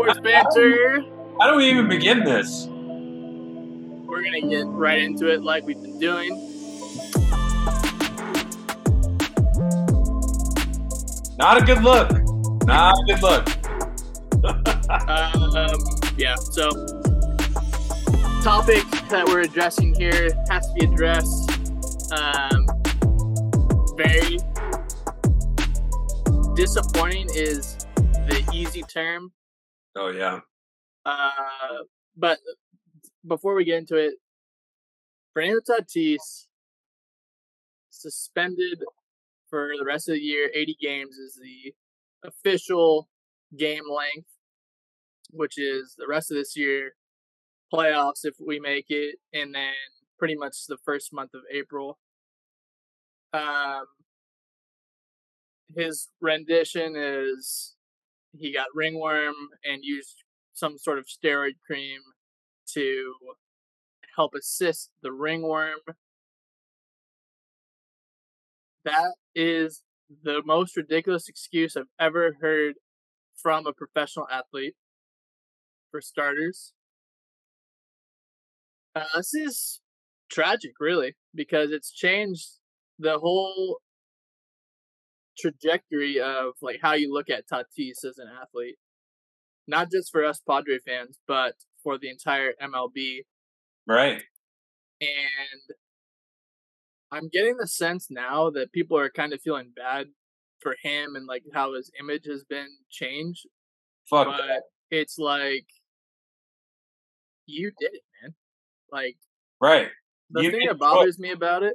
[0.00, 1.04] Sports banter.
[1.38, 2.66] How do we even begin this?
[2.68, 6.30] We're gonna get right into it like we've been doing.
[11.36, 12.10] Not a good look.
[12.64, 13.46] Not a good look.
[14.90, 15.76] Um,
[16.16, 16.34] yeah.
[16.36, 16.70] So,
[18.42, 21.50] topic that we're addressing here has to be addressed.
[22.10, 22.66] Um,
[23.98, 24.38] very
[26.56, 27.76] disappointing is
[28.26, 29.30] the easy term.
[29.96, 30.40] Oh yeah.
[31.04, 31.84] Uh,
[32.16, 32.38] but
[33.26, 34.14] before we get into it,
[35.32, 36.46] Fernando Tatis
[37.90, 38.82] suspended
[39.48, 40.50] for the rest of the year.
[40.54, 41.74] 80 games is the
[42.26, 43.08] official
[43.58, 44.28] game length,
[45.30, 46.92] which is the rest of this year,
[47.72, 49.72] playoffs if we make it, and then
[50.18, 51.98] pretty much the first month of April.
[53.32, 53.84] Um,
[55.76, 57.76] his rendition is
[58.36, 59.34] he got ringworm
[59.64, 60.16] and used
[60.52, 62.00] some sort of steroid cream
[62.74, 63.14] to
[64.16, 65.78] help assist the ringworm.
[68.84, 69.82] That is
[70.22, 72.74] the most ridiculous excuse I've ever heard
[73.36, 74.74] from a professional athlete,
[75.90, 76.72] for starters.
[78.94, 79.80] Uh, this is
[80.30, 82.46] tragic, really, because it's changed
[82.98, 83.78] the whole
[85.40, 88.76] trajectory of like how you look at Tatis as an athlete.
[89.66, 93.20] Not just for us Padre fans, but for the entire MLB.
[93.86, 94.22] Right.
[95.00, 95.76] And
[97.12, 100.08] I'm getting the sense now that people are kind of feeling bad
[100.60, 103.46] for him and like how his image has been changed.
[104.08, 104.62] Fuck but that.
[104.90, 105.66] it's like
[107.46, 108.34] you did it, man.
[108.92, 109.16] Like
[109.60, 109.88] Right.
[110.30, 111.74] the You thing that bothers me about it,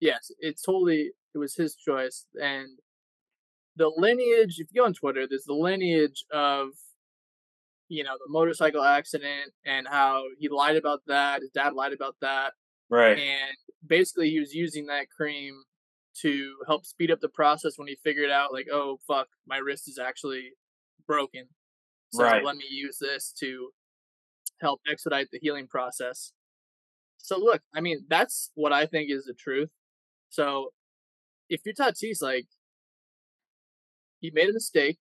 [0.00, 2.78] yes, it's totally it was his choice, and
[3.76, 4.58] the lineage.
[4.58, 6.70] If you go on Twitter, there's the lineage of
[7.88, 11.40] you know the motorcycle accident and how he lied about that.
[11.42, 12.52] His dad lied about that,
[12.88, 13.18] Right.
[13.18, 15.62] and basically he was using that cream
[16.22, 19.88] to help speed up the process when he figured out like, oh fuck, my wrist
[19.88, 20.52] is actually
[21.06, 21.48] broken.
[22.10, 22.44] So Right.
[22.44, 23.70] let me use this to
[24.60, 26.32] help expedite the healing process.
[27.18, 29.70] So look, I mean, that's what I think is the truth.
[30.30, 30.72] So
[31.50, 32.46] if you're Tatis, like
[34.20, 34.98] he made a mistake.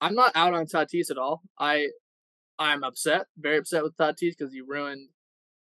[0.00, 1.42] I'm not out on Tatis at all.
[1.58, 1.88] I
[2.58, 5.08] I'm upset, very upset with Tatis because he ruined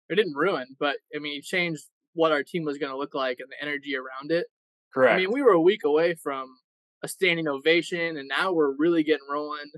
[0.08, 1.84] or didn't ruin, but I mean he changed
[2.14, 4.46] what our team was gonna look like and the energy around it.
[4.94, 5.14] Correct.
[5.14, 6.54] I mean, we were a week away from
[7.02, 9.70] a standing ovation, and now we're really getting rolling.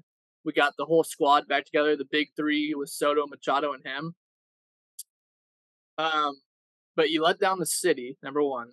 [0.45, 4.15] We got the whole squad back together, the big three with Soto, Machado, and him.
[5.97, 6.35] Um,
[6.97, 8.73] but you let down the city, number one.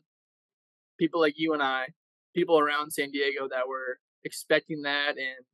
[1.02, 1.88] People like you and I,
[2.36, 5.46] people around San Diego that were expecting that and,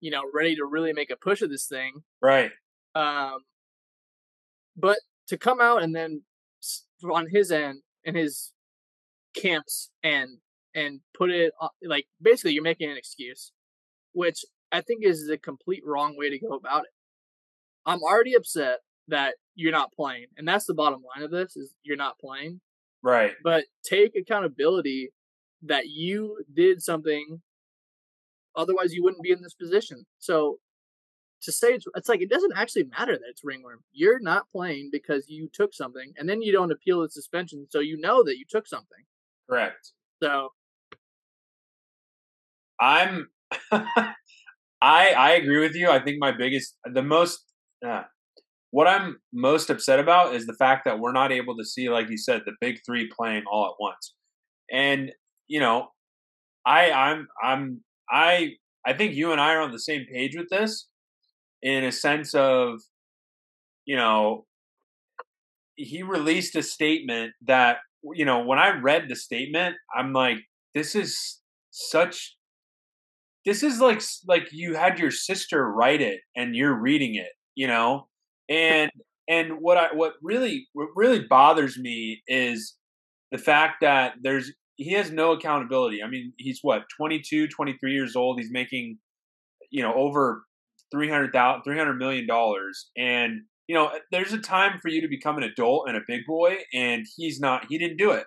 [0.00, 2.02] you know, ready to really make a push of this thing.
[2.20, 2.50] right.
[2.96, 3.42] Um,
[4.76, 4.98] but
[5.28, 6.22] to come out and then
[7.08, 8.52] on his end in his
[9.32, 10.38] camps and
[10.74, 11.52] and put it
[11.84, 13.52] like basically you're making an excuse,
[14.12, 16.90] which I think is the complete wrong way to go about it.
[17.86, 21.74] I'm already upset that you're not playing, and that's the bottom line of this: is
[21.84, 22.60] you're not playing.
[23.02, 23.32] Right.
[23.42, 25.10] But take accountability
[25.62, 27.42] that you did something,
[28.56, 30.06] otherwise you wouldn't be in this position.
[30.18, 30.58] So
[31.42, 33.80] to say it's, it's like it doesn't actually matter that it's ringworm.
[33.92, 37.80] You're not playing because you took something, and then you don't appeal the suspension, so
[37.80, 39.04] you know that you took something.
[39.48, 39.92] Correct.
[40.22, 40.50] So
[42.80, 43.28] I'm
[43.70, 44.14] I
[44.82, 45.90] I agree with you.
[45.90, 47.44] I think my biggest the most
[47.86, 48.02] uh,
[48.70, 52.10] what I'm most upset about is the fact that we're not able to see like
[52.10, 54.14] you said the big 3 playing all at once.
[54.70, 55.12] And
[55.46, 55.88] you know,
[56.66, 58.50] I I'm I'm I
[58.86, 60.88] I think you and I are on the same page with this
[61.62, 62.80] in a sense of
[63.86, 64.46] you know
[65.76, 67.78] he released a statement that
[68.14, 70.38] you know when I read the statement I'm like
[70.74, 71.40] this is
[71.70, 72.36] such
[73.46, 77.66] this is like like you had your sister write it and you're reading it you
[77.66, 78.07] know
[78.48, 78.90] and
[79.28, 82.74] and what i what really what really bothers me is
[83.30, 86.02] the fact that there's he has no accountability.
[86.02, 88.38] I mean he's what 22 23 years old.
[88.40, 88.98] He's making
[89.70, 90.44] you know over
[90.92, 92.90] 300,000 300 million dollars.
[92.96, 96.22] And you know there's a time for you to become an adult and a big
[96.26, 98.26] boy and he's not he didn't do it.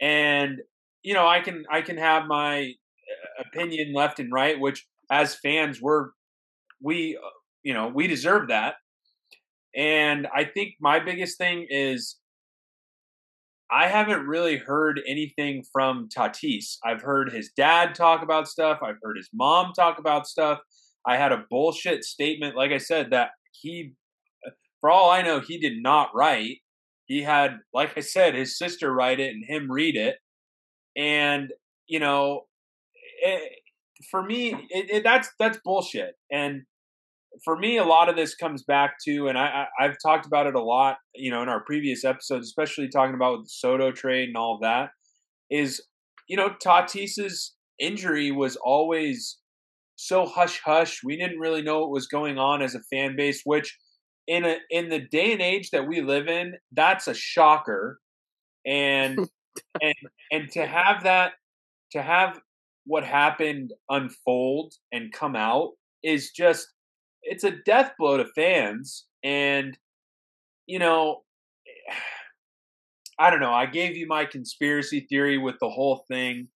[0.00, 0.58] And
[1.02, 2.72] you know i can i can have my
[3.38, 6.08] opinion left and right which as fans we're
[6.82, 7.28] we uh,
[7.62, 8.74] you know we deserve that
[9.76, 12.16] and i think my biggest thing is
[13.70, 18.98] i haven't really heard anything from tatis i've heard his dad talk about stuff i've
[19.02, 20.60] heard his mom talk about stuff
[21.06, 23.92] I had a bullshit statement, like I said, that he,
[24.80, 26.58] for all I know, he did not write.
[27.06, 30.16] He had, like I said, his sister write it and him read it.
[30.96, 31.52] And,
[31.86, 32.42] you know,
[33.22, 33.52] it,
[34.10, 36.14] for me, it, it, that's that's bullshit.
[36.32, 36.62] And
[37.44, 40.46] for me, a lot of this comes back to, and I, I have talked about
[40.46, 44.28] it a lot, you know, in our previous episodes, especially talking about the Soto trade
[44.28, 44.90] and all of that.
[45.50, 45.82] Is
[46.28, 49.38] you know Tatis's injury was always
[49.96, 51.00] so hush hush.
[51.04, 53.76] We didn't really know what was going on as a fan base, which
[54.26, 57.98] in a in the day and age that we live in, that's a shocker.
[58.66, 59.18] And
[59.82, 59.94] and
[60.32, 61.32] and to have that
[61.92, 62.40] to have
[62.86, 65.70] what happened unfold and come out
[66.02, 66.68] is just
[67.24, 69.76] it's a death blow to fans and
[70.66, 71.22] you know
[73.18, 73.52] I don't know.
[73.52, 76.48] I gave you my conspiracy theory with the whole thing,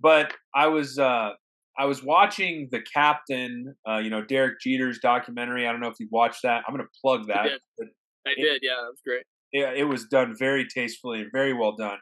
[0.00, 1.30] but I was uh
[1.76, 5.66] I was watching the captain, uh, you know, Derek Jeter's documentary.
[5.66, 6.62] I don't know if you've watched that.
[6.66, 7.38] I'm going to plug that.
[7.38, 7.88] I did.
[8.26, 8.60] I it, did.
[8.62, 9.24] Yeah, that was great.
[9.52, 11.98] Yeah, it was done very tastefully and very well done.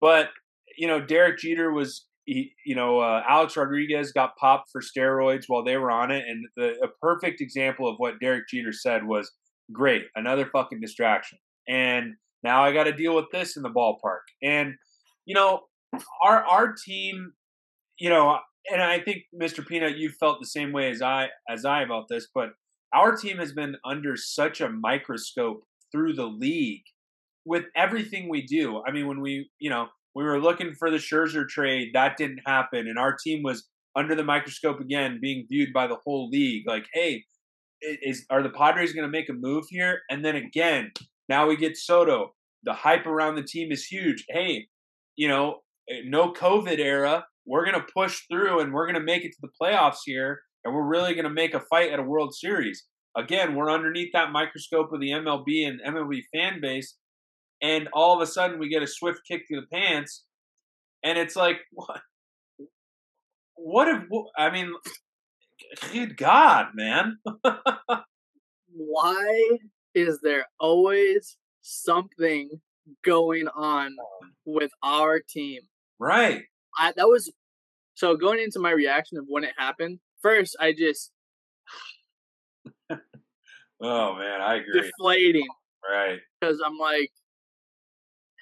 [0.00, 0.30] But
[0.76, 5.44] you know, Derek Jeter was he, you know, uh, Alex Rodriguez got popped for steroids
[5.46, 9.06] while they were on it, and the, a perfect example of what Derek Jeter said
[9.06, 9.30] was,
[9.72, 14.24] "Great, another fucking distraction." And now I got to deal with this in the ballpark.
[14.42, 14.74] And
[15.24, 15.60] you know,
[16.22, 17.32] our our team,
[17.98, 18.38] you know,
[18.70, 19.66] and I think Mr.
[19.66, 22.50] Peanut, you felt the same way as I as I about this, but
[22.94, 26.84] our team has been under such a microscope through the league
[27.46, 28.82] with everything we do.
[28.86, 29.88] I mean, when we, you know,
[30.18, 34.16] we were looking for the Scherzer trade, that didn't happen, and our team was under
[34.16, 36.64] the microscope again, being viewed by the whole league.
[36.66, 37.22] Like, hey,
[37.80, 40.00] is are the Padres going to make a move here?
[40.10, 40.90] And then again,
[41.28, 42.34] now we get Soto.
[42.64, 44.24] The hype around the team is huge.
[44.28, 44.66] Hey,
[45.14, 47.24] you know, eh, no COVID era.
[47.46, 50.40] We're going to push through and we're going to make it to the playoffs here.
[50.64, 52.84] And we're really going to make a fight at a World Series.
[53.16, 56.96] Again, we're underneath that microscope of the MLB and MLB fan base.
[57.60, 60.24] And all of a sudden, we get a swift kick to the pants.
[61.02, 62.00] And it's like, what?
[63.60, 64.02] What if,
[64.36, 64.72] I mean,
[65.92, 67.18] good God, man.
[68.68, 69.58] Why
[69.94, 72.60] is there always something
[73.04, 74.26] going on uh.
[74.44, 75.62] with our team?
[75.98, 76.42] Right.
[76.78, 77.32] I that was
[77.94, 79.98] so going into my reaction of when it happened.
[80.22, 81.10] First, I just
[82.90, 84.80] oh man, I agree.
[84.80, 85.48] Deflating,
[85.88, 86.18] right?
[86.40, 87.10] Because I'm like,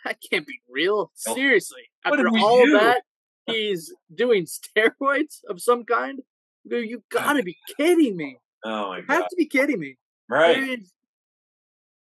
[0.09, 1.11] that can't be real.
[1.15, 2.73] Seriously, after all do?
[2.73, 3.03] that,
[3.47, 6.21] he's doing steroids of some kind.
[6.65, 8.39] You gotta be kidding me!
[8.65, 9.97] Oh my god, you have to be kidding me!
[10.29, 10.81] Right?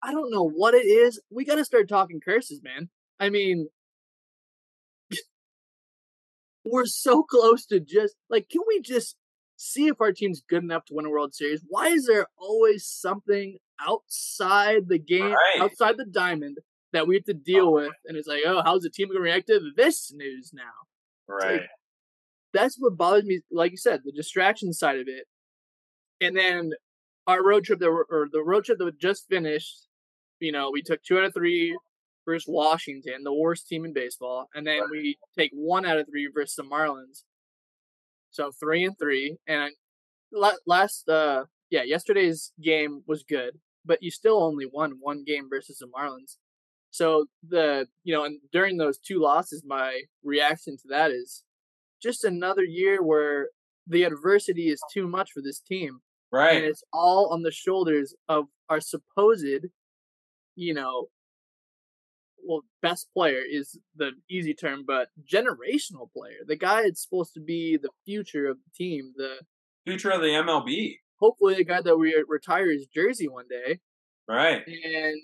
[0.04, 1.22] I don't know what it is.
[1.30, 2.90] We got to start talking curses, man.
[3.20, 3.70] I mean,
[6.66, 9.16] we're so close to just like, can we just
[9.58, 11.64] see if our team's good enough to win a World Series?
[11.68, 15.62] Why is there always something outside the game, right.
[15.62, 16.58] outside the diamond
[16.94, 17.94] that we have to deal oh, with?
[18.06, 20.62] And it's like, oh, how's the team going to react to this news now?
[21.28, 21.62] Right.
[21.62, 21.70] Like,
[22.54, 23.42] that's what bothers me.
[23.52, 25.26] Like you said, the distraction side of it.
[26.20, 26.74] And then
[27.28, 29.88] our road trip that were, or the road trip that just finished,
[30.40, 31.78] you know, we took two out of three
[32.26, 34.90] versus Washington, the worst team in baseball, and then right.
[34.92, 37.24] we take one out of three versus the Marlins.
[38.32, 39.72] So three and three, and
[40.68, 45.80] last, uh, yeah, yesterday's game was good, but you still only won one game versus
[45.80, 46.38] the Marlins.
[46.92, 51.44] So the you know, and during those two losses, my reaction to that is
[52.02, 53.50] just another year where
[53.88, 56.00] the adversity is too much for this team.
[56.32, 56.58] Right.
[56.58, 59.66] And it's all on the shoulders of our supposed,
[60.56, 61.08] you know,
[62.44, 66.40] well, best player is the easy term, but generational player.
[66.46, 69.36] The guy that's supposed to be the future of the team, the
[69.86, 70.96] future of the MLB.
[71.20, 73.80] Hopefully, the guy that we uh, retire his jersey one day.
[74.28, 74.64] Right.
[74.66, 75.22] And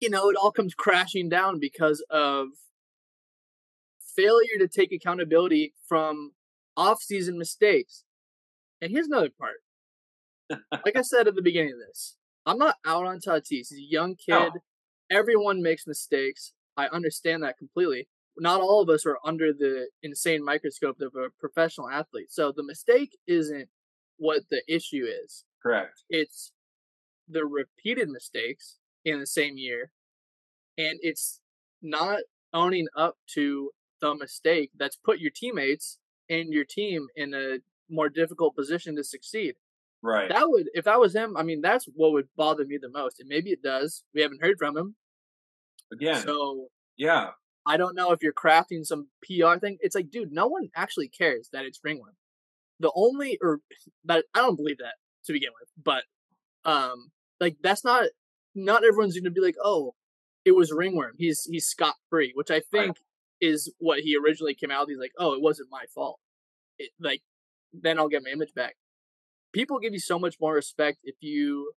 [0.00, 2.48] you know, it all comes crashing down because of
[4.16, 6.32] failure to take accountability from
[6.76, 8.04] off-season mistakes.
[8.80, 9.56] And here's another part.
[10.84, 12.16] like I said at the beginning of this,
[12.46, 13.46] I'm not out on Tatis.
[13.48, 14.24] He's a young oh.
[14.26, 14.52] kid.
[14.54, 14.60] No
[15.10, 16.52] everyone makes mistakes.
[16.76, 18.08] I understand that completely.
[18.38, 22.30] Not all of us are under the insane microscope of a professional athlete.
[22.30, 23.68] So the mistake isn't
[24.16, 25.44] what the issue is.
[25.62, 26.04] Correct.
[26.08, 26.52] It's
[27.28, 29.90] the repeated mistakes in the same year.
[30.78, 31.40] And it's
[31.82, 32.20] not
[32.52, 38.08] owning up to the mistake that's put your teammates and your team in a more
[38.08, 39.54] difficult position to succeed.
[40.02, 40.30] Right.
[40.30, 43.20] That would, if that was him, I mean, that's what would bother me the most.
[43.20, 44.02] And maybe it does.
[44.14, 44.96] We haven't heard from him.
[45.92, 46.22] Again.
[46.22, 47.30] So, yeah.
[47.66, 49.76] I don't know if you're crafting some PR thing.
[49.80, 52.16] It's like, dude, no one actually cares that it's Ringland.
[52.78, 53.60] the only or
[54.04, 54.94] that I don't believe that
[55.26, 56.04] to begin with, but
[56.64, 58.06] um, like that's not
[58.54, 59.94] not everyone's going to be like, oh,
[60.44, 61.12] it was ringworm.
[61.18, 62.96] He's he's scot free, which I think right.
[63.40, 64.88] is what he originally came out.
[64.88, 66.18] He's like, oh, it wasn't my fault.
[66.78, 67.22] It, like
[67.72, 68.76] then I'll get my image back.
[69.52, 71.72] People give you so much more respect if you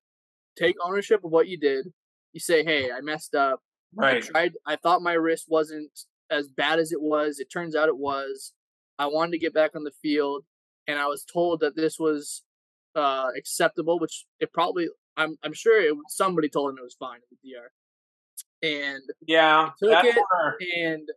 [0.57, 1.87] take ownership of what you did.
[2.31, 3.61] You say, hey, I messed up.
[3.95, 4.17] Right.
[4.17, 4.53] I tried.
[4.65, 5.91] I thought my wrist wasn't
[6.31, 7.39] as bad as it was.
[7.39, 8.53] It turns out it was.
[8.97, 10.45] I wanted to get back on the field,
[10.87, 12.43] and I was told that this was
[12.95, 14.87] uh, acceptable, which it probably.
[15.17, 17.71] I'm I'm sure it, somebody told him it was fine in the DR
[18.63, 20.17] and yeah, took it,
[20.77, 21.09] and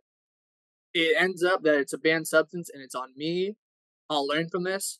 [0.93, 3.55] it ends up that it's a banned substance and it's on me.
[4.09, 4.99] I'll learn from this,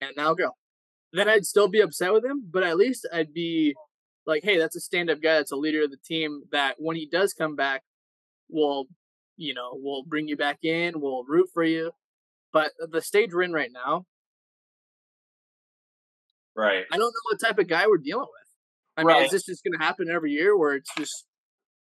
[0.00, 0.52] and now go.
[1.12, 3.74] Then I'd still be upset with him, but at least I'd be
[4.26, 6.42] like, hey, that's a stand-up guy, that's a leader of the team.
[6.52, 7.82] That when he does come back,
[8.48, 8.86] will
[9.36, 11.92] you know, we'll bring you back in, we'll root for you.
[12.52, 14.04] But the stage we're in right now,
[16.60, 16.84] right?
[16.92, 18.40] I don't know what type of guy we're dealing with.
[18.96, 21.26] I mean, is this just going to happen every year where it's just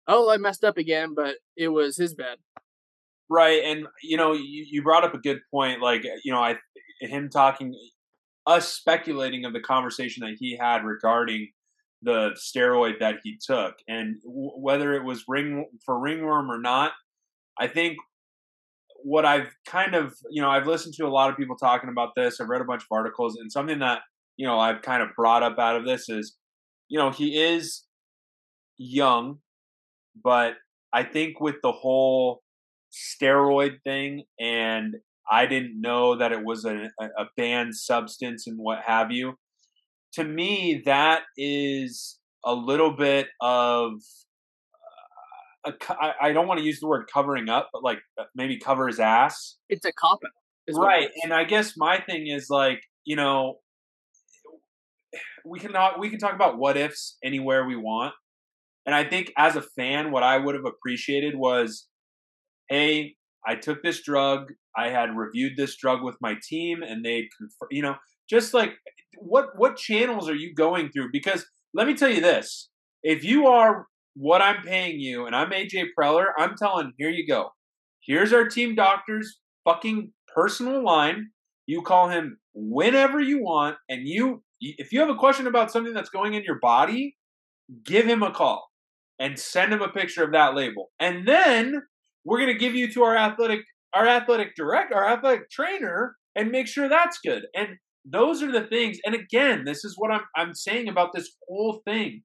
[0.08, 2.38] oh, I messed up again, but it was his bad.
[3.30, 5.82] Right, and you know, you, you brought up a good point.
[5.82, 6.56] Like, uh, you know, I
[7.00, 7.74] him talking,
[8.46, 11.48] us speculating of the conversation that he had regarding
[12.00, 16.92] the steroid that he took, and w- whether it was ring for ringworm or not.
[17.60, 17.98] I think
[19.02, 22.14] what I've kind of, you know, I've listened to a lot of people talking about
[22.16, 22.40] this.
[22.40, 24.00] I've read a bunch of articles, and something that
[24.38, 26.36] you know I've kind of brought up out of this is,
[26.88, 27.84] you know, he is
[28.78, 29.40] young
[30.22, 30.54] but
[30.92, 32.42] I think with the whole
[32.92, 34.96] steroid thing, and
[35.30, 39.34] I didn't know that it was a, a banned substance and what have you.
[40.14, 43.92] To me, that is a little bit of
[45.66, 45.72] uh,
[46.20, 49.00] I don't want to use the word covering up, but like uh, maybe cover his
[49.00, 49.56] ass.
[49.68, 51.10] It's a cop out, right?
[51.22, 53.58] And I guess my thing is like you know
[55.48, 58.14] we can not we can talk about what ifs anywhere we want,
[58.86, 61.88] and I think as a fan, what I would have appreciated was,
[62.68, 64.52] hey, I took this drug.
[64.76, 67.28] I had reviewed this drug with my team, and they,
[67.70, 67.96] you know,
[68.28, 68.72] just like
[69.18, 71.10] what what channels are you going through?
[71.12, 72.68] Because let me tell you this:
[73.02, 77.26] if you are what I'm paying you, and I'm AJ Preller, I'm telling, here you
[77.26, 77.50] go.
[78.04, 81.28] Here's our team doctor's fucking personal line.
[81.66, 85.94] You call him whenever you want, and you, if you have a question about something
[85.94, 87.16] that's going in your body,
[87.84, 88.68] give him a call
[89.18, 90.90] and send him a picture of that label.
[91.00, 91.82] And then
[92.24, 93.60] we're going to give you to our athletic
[93.94, 97.44] our athletic direct our athletic trainer and make sure that's good.
[97.54, 97.68] And
[98.04, 98.98] those are the things.
[99.04, 102.22] And again, this is what I'm I'm saying about this whole thing.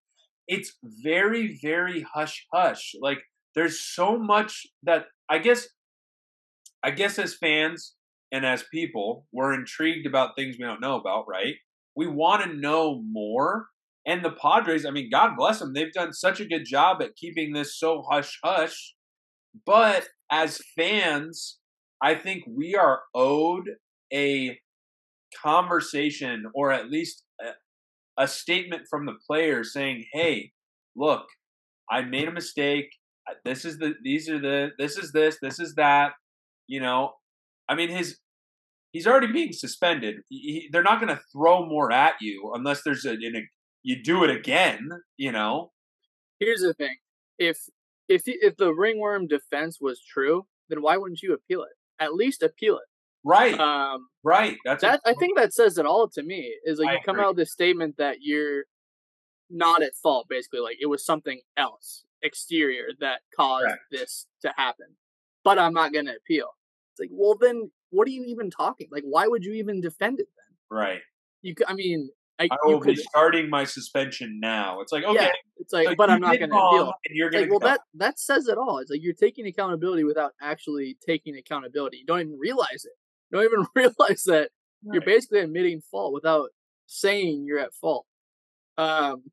[0.47, 2.95] It's very very hush hush.
[3.01, 3.19] Like
[3.55, 5.67] there's so much that I guess
[6.83, 7.95] I guess as fans
[8.31, 11.55] and as people, we're intrigued about things we don't know about, right?
[11.95, 13.67] We want to know more
[14.05, 15.73] and the Padres, I mean, God bless them.
[15.73, 18.95] They've done such a good job at keeping this so hush hush.
[19.65, 21.59] But as fans,
[22.01, 23.69] I think we are owed
[24.11, 24.59] a
[25.41, 30.51] conversation or at least a, a statement from the players saying, "Hey,
[30.95, 31.25] look,
[31.89, 32.89] I made a mistake.
[33.45, 36.13] This is the these are the this is this this is that."
[36.67, 37.13] You know,
[37.69, 38.19] I mean his
[38.93, 40.21] he's already being suspended.
[40.29, 43.47] He, they're not going to throw more at you unless there's a, an
[43.81, 45.71] you do it again, you know.
[46.39, 46.95] Here's the thing:
[47.37, 47.57] if
[48.07, 51.73] if if the ringworm defense was true, then why wouldn't you appeal it?
[51.99, 52.85] At least appeal it.
[53.25, 53.57] Right.
[53.59, 54.57] Um, right.
[54.65, 55.01] That's that.
[55.05, 56.55] A- I think that says it all to me.
[56.65, 57.25] Is like I you come agree.
[57.25, 58.63] out with this statement that you're
[59.49, 60.27] not at fault.
[60.29, 63.81] Basically, like it was something else exterior that caused Correct.
[63.91, 64.87] this to happen.
[65.43, 66.47] But I'm not going to appeal.
[66.93, 68.87] It's like, well, then what are you even talking?
[68.91, 70.77] Like, why would you even defend it then?
[70.77, 71.01] Right.
[71.41, 71.55] You.
[71.67, 72.09] I mean,
[72.39, 74.81] I, I will be starting my suspension now.
[74.81, 76.93] It's like okay, yeah, it's like, like but I'm not going to appeal.
[77.05, 78.79] And you're like, well, that that says it all.
[78.79, 81.97] It's like you're taking accountability without actually taking accountability.
[81.97, 82.93] You don't even realize it.
[83.29, 84.49] You don't even realize that
[84.83, 84.93] right.
[84.93, 86.49] you're basically admitting fault without
[86.87, 88.05] saying you're at fault.
[88.77, 89.23] Um,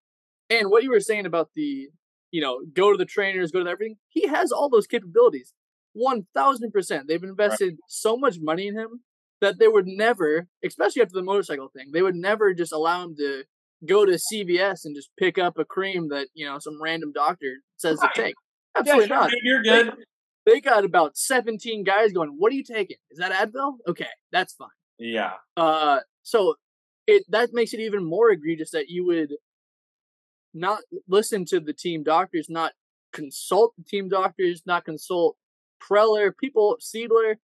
[0.51, 1.89] and what you were saying about the,
[2.31, 3.97] you know, go to the trainers, go to everything.
[4.09, 5.55] He has all those capabilities.
[5.93, 7.09] One thousand percent.
[7.09, 7.79] They've invested right.
[7.89, 9.01] so much money in him
[9.41, 13.17] that they would never, especially after the motorcycle thing, they would never just allow him
[13.17, 13.45] to
[13.87, 17.57] go to CVS and just pick up a cream that you know some random doctor
[17.77, 18.15] says right.
[18.15, 18.35] to take.
[18.77, 19.31] Absolutely yeah, sure, not.
[19.31, 19.93] Dude, you're good.
[20.47, 22.35] They, they, got about 17 guys going.
[22.39, 22.97] What are you taking?
[23.11, 23.75] Is that Advil?
[23.89, 24.69] Okay, that's fine.
[24.99, 25.33] Yeah.
[25.57, 26.55] Uh, so
[27.07, 29.33] it that makes it even more egregious that you would
[30.53, 32.73] not listen to the team doctors, not
[33.13, 35.37] consult the team doctors, not consult
[35.81, 37.37] Preller, people, Seidler,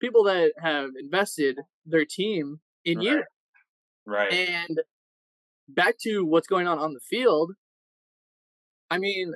[0.00, 3.06] people that have invested their team in Right.
[3.06, 3.24] you.
[4.06, 4.32] Right.
[4.32, 4.80] And
[5.68, 7.52] back to what's going on on the field.
[8.90, 9.34] I mean,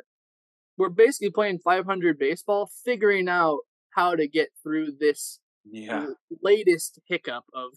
[0.76, 3.60] we're basically playing 500 baseball, figuring out
[3.90, 6.06] how to get through this yeah.
[6.42, 7.70] latest hiccup of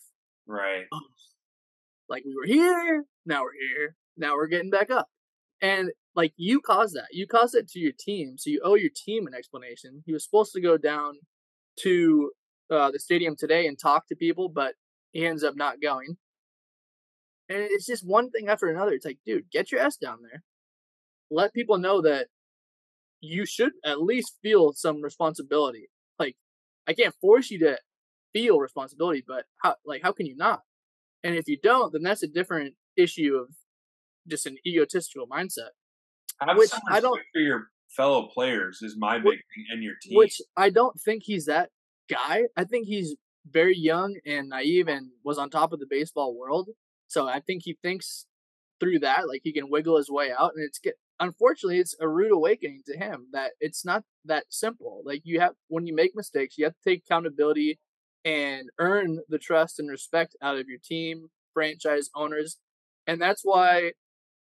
[0.46, 0.86] Right.
[0.92, 1.00] oh,
[2.10, 5.08] like we were here, now we're here, now we're getting back up.
[5.62, 7.08] And like you caused that.
[7.12, 10.03] You caused it to your team, so you owe your team an explanation.
[10.06, 11.15] He was supposed to go down
[11.82, 12.32] to
[12.70, 14.75] uh, the stadium today and talk to people, but
[15.12, 16.18] he ends up not going.
[17.50, 18.91] And it's just one thing after another.
[18.91, 20.44] It's like, dude, get your ass down there.
[21.30, 22.27] Let people know that
[23.20, 25.89] you should at least feel some responsibility.
[26.18, 26.36] Like,
[26.88, 27.77] I can't force you to
[28.34, 30.62] feel responsibility, but how like how can you not?
[31.24, 33.56] And if you don't, then that's a different issue of
[34.27, 35.72] just an egotistical mindset.
[36.41, 39.95] Have Which I don't- for your fellow players is my big Which- thing, and your
[40.01, 40.17] team.
[40.17, 41.71] Which I don't think he's that
[42.10, 42.48] guy.
[42.57, 46.69] I think he's very young and naive and was on top of the baseball world.
[47.07, 48.27] So I think he thinks
[48.79, 50.53] through that, like he can wiggle his way out.
[50.55, 55.03] And it's get unfortunately it's a rude awakening to him that it's not that simple.
[55.05, 57.79] Like you have when you make mistakes, you have to take accountability
[58.25, 62.57] and earn the trust and respect out of your team, franchise owners.
[63.07, 63.93] And that's why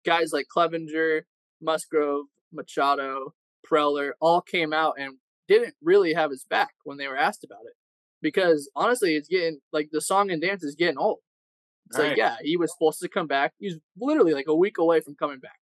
[0.04, 1.22] guys like Clevinger,
[1.60, 3.34] Musgrove, Machado,
[3.68, 5.16] Preller all came out and
[5.48, 7.74] didn't really have his back when they were asked about it.
[8.22, 11.18] Because honestly, it's getting like the song and dance is getting old.
[11.88, 12.18] It's like, Right.
[12.18, 13.52] yeah, he was supposed to come back.
[13.58, 15.58] He was literally like a week away from coming back.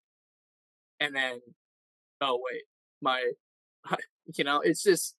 [1.00, 1.40] And then,
[2.20, 2.62] oh, wait,
[3.02, 3.32] my,
[4.34, 5.14] you know, it's just,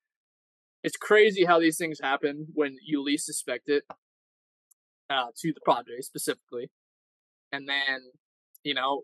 [0.84, 3.84] it's crazy how these things happen when you least suspect it
[5.10, 6.72] uh, to the Padres specifically.
[7.52, 8.02] And then,
[8.64, 9.04] you know,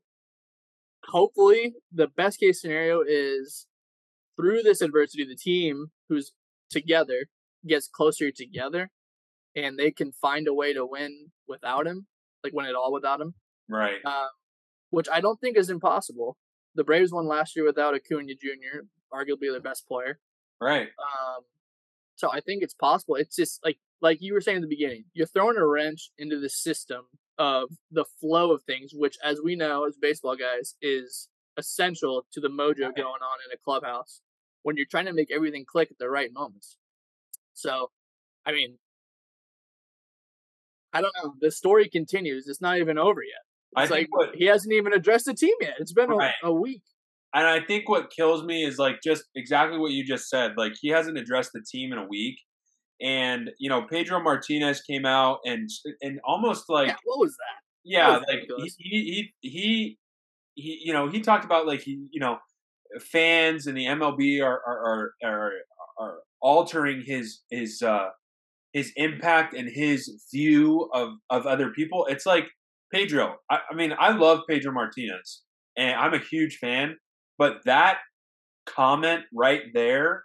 [1.06, 3.68] hopefully the best case scenario is
[4.38, 6.34] through this adversity, the team who's
[6.70, 7.28] together
[7.68, 8.90] gets closer together
[9.56, 12.08] and they can find a way to win without him,
[12.44, 13.34] like win it all without him,
[13.70, 13.98] right.
[14.06, 14.28] uh,
[14.90, 16.38] which I don't think is impossible.
[16.76, 20.20] The Braves won last year without Acuna Jr., arguably their best player.
[20.62, 20.88] Right.
[20.88, 21.44] Um,
[22.16, 23.16] so I think it's possible.
[23.16, 26.40] It's just like like you were saying in the beginning, you're throwing a wrench into
[26.40, 27.06] the system
[27.42, 31.28] of the flow of things, which, as we know as baseball guys, is
[31.58, 34.22] essential to the mojo going on in a clubhouse
[34.62, 36.78] when you're trying to make everything click at the right moments.
[37.54, 37.90] So,
[38.46, 38.78] I mean,
[40.94, 41.34] I don't know.
[41.42, 42.48] The story continues.
[42.48, 43.42] It's not even over yet.
[43.76, 45.76] I It's think like what he hasn't even addressed the team yet.
[45.80, 46.34] It's been Right.
[46.44, 46.84] a, a week.
[47.34, 50.54] and I think what kills me is like just exactly what you just said.
[50.58, 52.38] Like he hasn't addressed the team in a week,
[53.02, 55.70] and you know Pedro Martinez came out and
[56.02, 57.62] and almost like yeah, what was that?
[57.84, 59.98] yeah, was like he, he he
[60.56, 62.38] he you know he talked about like he you know
[63.00, 65.52] fans and the MLB are are are are,
[66.00, 68.10] are altering his his uh
[68.74, 72.06] his impact and his view of of other people.
[72.08, 72.46] It's like
[72.94, 73.36] Pedro.
[73.50, 75.42] I, I mean, I love Pedro Martinez,
[75.78, 76.98] and I'm a huge fan.
[77.38, 77.98] But that
[78.68, 80.24] comment right there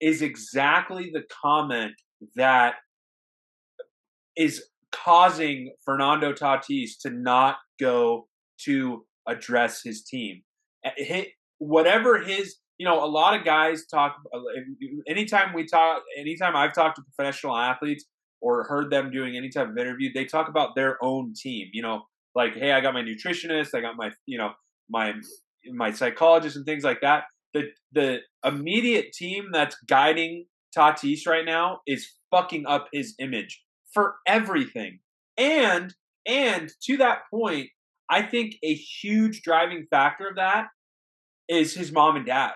[0.00, 1.94] is exactly the comment
[2.36, 2.74] that
[4.36, 8.28] is causing Fernando Tatis to not go
[8.64, 10.42] to address his team.
[11.58, 14.16] Whatever his, you know, a lot of guys talk.
[15.08, 18.04] Anytime we talk, anytime I've talked to professional athletes
[18.40, 21.68] or heard them doing any type of interview, they talk about their own team.
[21.72, 22.02] You know,
[22.34, 24.52] like, hey, I got my nutritionist, I got my, you know,
[24.88, 25.14] my
[25.72, 27.24] my psychologist and things like that.
[27.52, 34.16] The the immediate team that's guiding Tatis right now is fucking up his image for
[34.26, 35.00] everything.
[35.36, 35.94] And
[36.26, 37.68] and to that point,
[38.10, 40.66] I think a huge driving factor of that
[41.48, 42.52] is his mom and dad.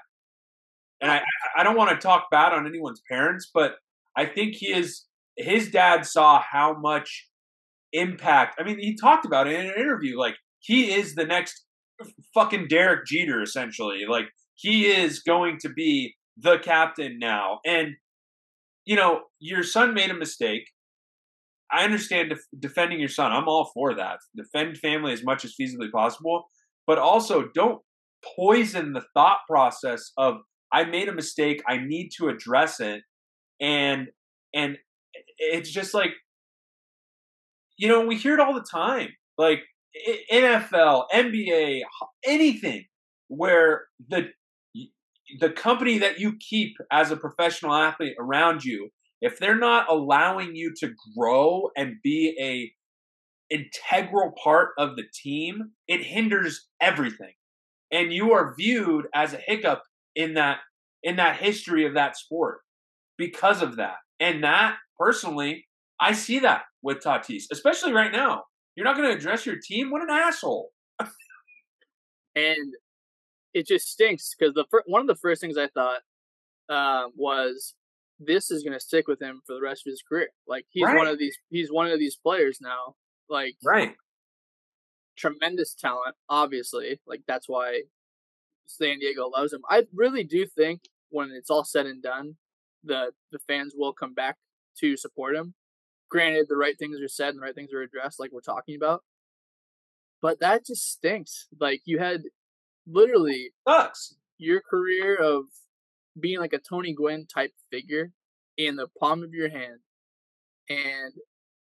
[1.01, 1.23] And I
[1.57, 3.73] I don't want to talk bad on anyone's parents, but
[4.17, 5.05] I think he is
[5.37, 7.29] his dad saw how much
[7.93, 8.57] impact.
[8.59, 10.19] I mean, he talked about it in an interview.
[10.19, 11.65] Like he is the next
[12.35, 14.03] fucking Derek Jeter, essentially.
[14.09, 17.61] Like he is going to be the captain now.
[17.65, 17.95] And
[18.85, 20.69] you know, your son made a mistake.
[21.73, 23.33] I understand def- defending your son.
[23.33, 24.19] I'm all for that.
[24.37, 26.45] Defend family as much as feasibly possible,
[26.87, 27.81] but also don't
[28.37, 30.37] poison the thought process of
[30.73, 31.63] I made a mistake.
[31.69, 33.03] I need to address it,
[33.61, 34.09] and
[34.55, 34.77] and
[35.39, 36.11] it's just like
[37.77, 39.61] you know we hear it all the time, like
[40.33, 41.83] NFL, NBA,
[42.25, 42.85] anything
[43.29, 44.29] where the
[45.41, 50.55] the company that you keep as a professional athlete around you if they're not allowing
[50.55, 52.73] you to grow and be a
[53.55, 57.33] integral part of the team it hinders everything
[57.91, 59.83] and you are viewed as a hiccup
[60.15, 60.59] in that
[61.03, 62.61] in that history of that sport
[63.19, 65.67] because of that and that personally
[66.01, 68.45] I see that with Tatis, especially right now.
[68.77, 69.91] You're not going to address your team.
[69.91, 70.71] What an asshole!
[72.37, 72.75] and
[73.55, 76.01] it just stinks because the fir- one of the first things I thought
[76.69, 77.75] um, was
[78.21, 80.29] this is going to stick with him for the rest of his career.
[80.47, 80.97] Like he's Right.
[80.97, 82.97] one of these he's one of these players now.
[83.29, 83.95] Like Right.
[85.17, 87.01] tremendous talent, obviously.
[87.07, 87.83] Like that's why
[88.67, 89.63] San Diego loves him.
[89.69, 92.37] I really do think when it's all said and done,
[92.83, 94.37] the the fans will come back
[94.81, 95.55] to support him.
[96.11, 98.77] Granted, the right things are said and the right things are addressed, like we're talking
[98.77, 99.03] about.
[100.21, 101.47] But that just stinks.
[101.61, 102.23] Like you had
[102.87, 104.15] literally Sucks.
[104.39, 105.45] your career of
[106.21, 108.13] being like a Tony Gwynn type figure
[108.57, 109.81] in the palm of your hand.
[110.69, 111.13] And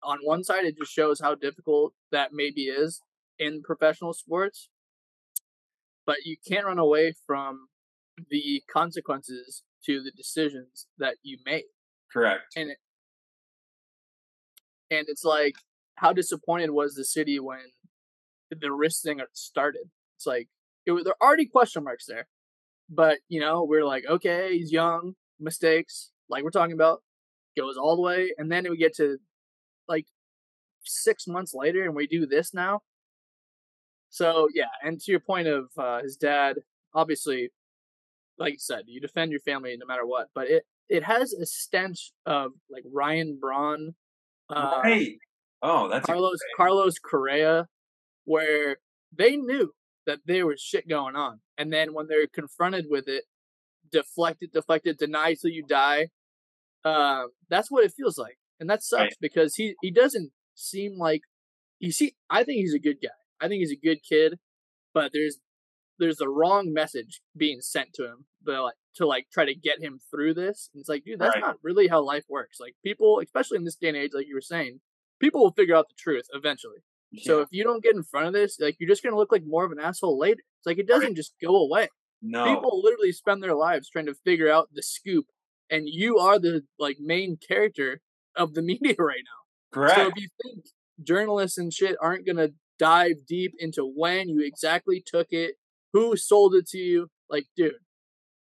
[0.03, 3.01] on one side, it just shows how difficult that maybe is
[3.39, 4.69] in professional sports.
[6.07, 7.69] But you can't run away from
[8.31, 11.65] the consequences to the decisions that you make.
[12.13, 12.43] Correct.
[12.57, 12.79] And it,
[14.91, 15.55] and it's like,
[15.97, 17.61] how disappointed was the city when
[18.51, 19.89] the wrist thing started?
[20.17, 20.49] It's like
[20.87, 22.27] it was there are already question marks there,
[22.89, 27.03] but you know we're like, okay, he's young, mistakes, like we're talking about,
[27.57, 29.19] goes all the way, and then we get to
[29.89, 30.07] like
[30.85, 32.81] six months later, and we do this now.
[34.11, 36.57] So yeah, and to your point of uh, his dad,
[36.95, 37.51] obviously,
[38.39, 41.47] like you said, you defend your family no matter what, but it it has a
[41.47, 43.95] stench of like Ryan Braun,
[44.51, 45.17] uh, right.
[45.63, 47.69] Oh, that's Carlos Carlos Correa,
[48.25, 48.77] where
[49.17, 49.73] they knew
[50.07, 53.25] that there was shit going on, and then when they're confronted with it,
[53.91, 56.09] deflect it, deflect it, deny till you die.
[56.85, 59.15] Um, that's what it feels like, and that sucks Right.
[59.21, 61.23] because he he doesn't seem like
[61.79, 62.15] you see.
[62.29, 63.09] I think he's a good guy.
[63.41, 64.39] I think he's a good kid,
[64.93, 65.39] but there's
[65.99, 69.81] there's the wrong message being sent to him, but like to like try to get
[69.81, 70.69] him through this.
[70.75, 71.41] And it's like, dude, that's Right.
[71.41, 72.59] not really how life works.
[72.61, 74.81] Like people, especially in this day and age, like you were saying,
[75.21, 76.79] people will figure out the truth eventually.
[77.23, 77.43] So Yeah.
[77.43, 79.65] if you don't get in front of this, like you're just gonna look like more
[79.65, 80.43] of an asshole later.
[80.59, 81.89] It's like it doesn't just go away.
[82.23, 82.45] no.
[82.55, 85.27] People literally spend their lives trying to figure out the scoop,
[85.71, 88.01] and you are the like main character
[88.37, 89.41] of the media right now.
[89.73, 89.97] Correct.
[89.97, 90.65] So if you think
[91.03, 92.49] journalists and shit aren't gonna
[92.79, 95.57] dive deep into when you exactly took it,
[95.93, 97.75] who sold it to you, like, dude,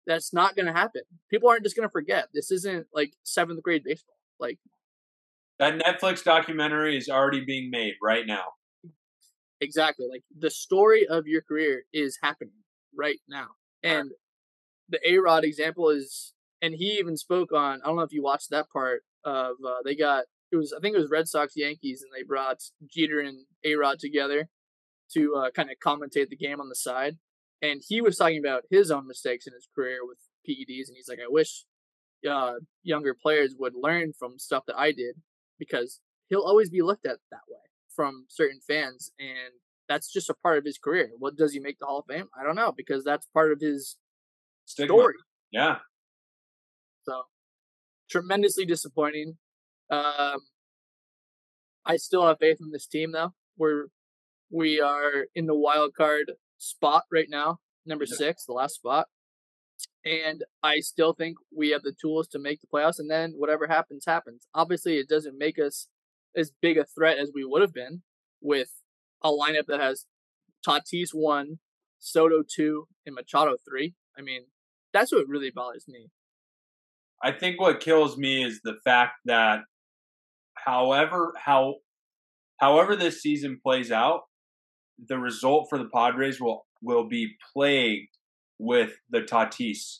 [0.07, 1.03] that's not gonna happen.
[1.31, 2.29] People aren't just gonna forget.
[2.33, 4.17] This isn't like seventh grade baseball.
[4.39, 4.59] Like,
[5.59, 8.45] that Netflix documentary is already being made right now.
[9.63, 10.07] Exactly.
[10.11, 12.53] Like the story of your career is happening
[12.97, 13.49] right now.
[13.83, 14.11] And
[14.89, 17.81] the A Rod example is, and he even spoke on.
[17.83, 19.57] I don't know if you watched that part of.
[19.65, 22.61] Uh, they got it was I think it was Red Sox Yankees, and they brought
[22.87, 24.49] Jeter and A Rod together
[25.15, 27.17] to uh, kind of commentate the game on the side.
[27.63, 31.09] And he was talking about his own mistakes in his career with PEDs, and he's
[31.09, 31.65] like, I wish
[32.29, 35.17] uh, younger players would learn from stuff that I did
[35.59, 37.62] because he'll always be looked at that way
[37.95, 39.53] from certain fans, and
[39.89, 41.11] that's just a part of his career.
[41.19, 42.29] What does he make the Hall of Fame?
[42.39, 43.97] I don't know because that's part of his
[44.65, 44.95] Stigma.
[44.95, 45.15] story.
[45.51, 45.79] Yeah.
[47.03, 47.23] So
[48.11, 49.37] tremendously disappointing.
[49.91, 50.41] Um,
[51.85, 53.35] I still have faith in this team though.
[53.57, 53.87] We're
[54.51, 59.09] we are in the wild card spot right now, number six, the last spot.
[60.05, 63.67] And I still think we have the tools to make the playoffs and then whatever
[63.67, 64.47] happens, happens.
[64.55, 65.89] Obviously it doesn't make us
[66.37, 68.03] as big a threat as we would have been
[68.41, 68.71] with
[69.23, 70.07] a lineup that has
[70.67, 71.59] Tatis one,
[71.99, 73.95] Soto two, and Machado three.
[74.19, 74.43] I mean,
[74.93, 76.09] that's what really bothers me.
[77.23, 79.61] I think what kills me is the fact that
[80.55, 81.77] however how
[82.59, 84.23] however this season plays out,
[84.99, 88.09] the result for the Padres will will be plagued
[88.59, 89.99] with the Tatis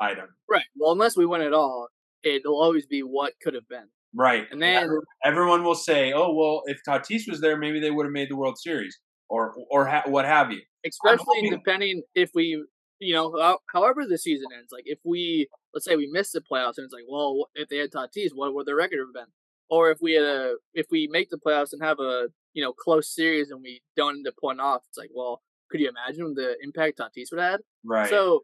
[0.00, 0.28] item.
[0.48, 0.64] Right.
[0.76, 1.88] Well, unless we win it all,
[2.22, 3.88] it'll always be what could have been.
[4.14, 4.46] Right.
[4.50, 4.88] And then
[5.24, 8.36] everyone will say, "Oh, well, if Tatis was there, maybe they would have made the
[8.36, 12.62] World Series or or ha- what have you." especially depending if we,
[12.98, 14.70] you know, however the season ends.
[14.72, 17.78] Like if we, let's say we missed the playoffs, and it's like, well, if they
[17.78, 19.32] had Tatis, what would their record have been?
[19.68, 22.72] Or if we had a, if we make the playoffs and have a, you know,
[22.72, 26.34] close series and we don't end up pulling off, it's like, well, could you imagine
[26.34, 27.60] the impact Tatis would have had?
[27.84, 28.10] Right.
[28.10, 28.40] So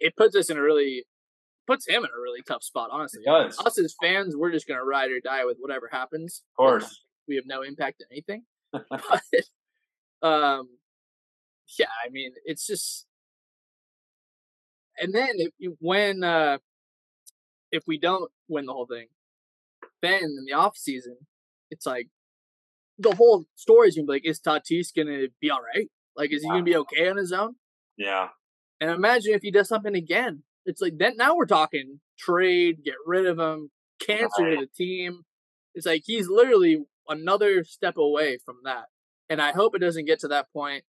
[0.00, 1.04] it puts us in a really,
[1.66, 3.22] puts him in a really tough spot, honestly.
[3.24, 3.58] it does.
[3.58, 6.42] Us as fans, we're just gonna ride or die with whatever happens.
[6.52, 7.02] Of course.
[7.28, 8.44] we have no impact on anything.
[8.72, 10.68] but um,
[11.78, 13.06] yeah, I mean, it's just,
[14.98, 16.58] and then if when uh,
[17.72, 19.06] if we don't win the whole thing,
[20.02, 21.16] then in the off season,
[21.70, 22.08] it's like
[22.98, 25.88] the whole story is gonna be like, is Tatis gonna be all right?
[26.16, 27.56] Like, is he gonna be okay on his own?
[27.96, 28.28] Yeah.
[28.80, 30.42] And imagine if he does something again.
[30.66, 35.22] It's like then now we're talking trade, get rid of him, cancer to the team.
[35.74, 38.86] It's like he's literally another step away from that.
[39.28, 40.84] And I hope it doesn't get to that point,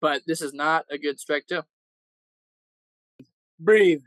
[0.00, 1.62] but this is not a good strike two.
[3.58, 4.02] Breathe.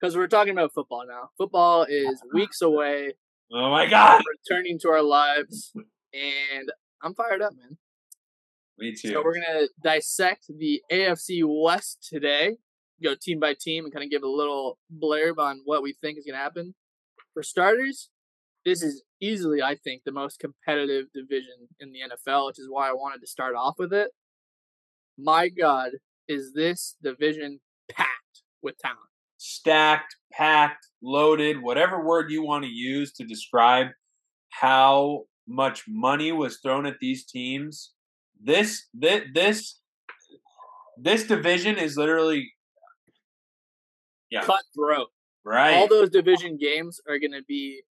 [0.00, 1.30] Because we're talking about football now.
[1.38, 3.14] Football is weeks away.
[3.52, 4.22] Oh my god.
[4.48, 5.72] Returning to our lives.
[6.12, 6.70] And
[7.02, 7.78] I'm fired up, man.
[8.78, 9.12] Me too.
[9.12, 12.58] So we're gonna dissect the AFC West today.
[13.04, 16.18] Go team by team and kind of give a little blurb on what we think
[16.18, 16.74] is gonna happen.
[17.34, 18.10] For starters,
[18.64, 22.88] this is easily, I think, the most competitive division in the NFL, which is why
[22.88, 24.10] I wanted to start off with it.
[25.18, 25.92] My God,
[26.28, 29.00] is this division packed with talent?
[29.36, 33.88] Stacked, packed, loaded, whatever word you want to use to describe
[34.48, 37.92] how much money was thrown at these teams.
[38.42, 39.80] This this this
[40.96, 42.53] this division is literally
[44.30, 44.42] yeah.
[44.42, 45.08] cutthroat.
[45.44, 45.74] Right.
[45.74, 47.82] All those division games are going to be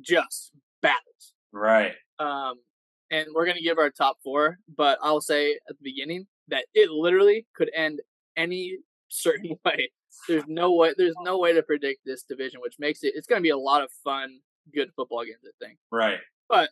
[0.00, 1.34] just battles.
[1.52, 1.92] Right.
[2.18, 2.56] Um,
[3.10, 6.90] and we're gonna give our top four, but I'll say at the beginning that it
[6.90, 8.00] literally could end
[8.36, 9.90] any certain way.
[10.28, 10.92] There's no way.
[10.96, 13.14] There's no way to predict this division, which makes it.
[13.16, 14.40] It's gonna be a lot of fun,
[14.74, 15.38] good football games.
[15.44, 15.78] I think.
[15.90, 16.18] Right.
[16.48, 16.70] But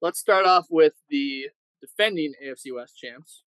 [0.00, 1.48] let's start off with the
[1.80, 3.42] defending AFC West champs,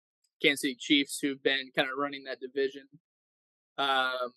[0.41, 2.83] Kansas City Chiefs, who've been kind of running that division.
[3.77, 4.33] Um,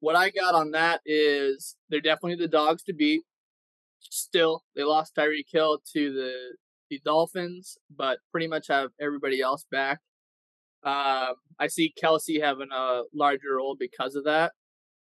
[0.00, 3.22] what I got on that is they're definitely the dogs to beat.
[4.00, 6.32] Still, they lost Tyreek Hill to the
[6.90, 10.00] the Dolphins, but pretty much have everybody else back.
[10.84, 14.52] Um, I see Kelce having a larger role because of that.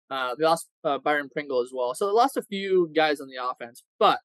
[0.08, 3.26] Uh, they lost uh, Byron Pringle as well, so they lost a few guys on
[3.26, 3.82] the offense.
[3.98, 4.20] But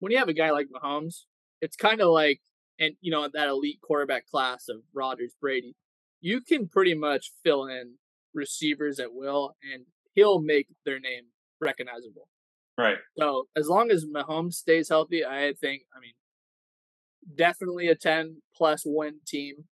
[0.00, 1.24] when you have a guy like Mahomes,
[1.60, 2.40] it's kind of like,
[2.80, 5.76] and you know that elite quarterback class of Rodgers, Brady,
[6.20, 7.94] you can pretty much fill in
[8.34, 11.24] receivers at will, and he'll make their name
[11.60, 12.28] recognizable.
[12.76, 12.98] Right.
[13.18, 16.12] So as long as Mahomes stays healthy, I think, I mean,
[17.36, 19.64] definitely a 10 plus win team.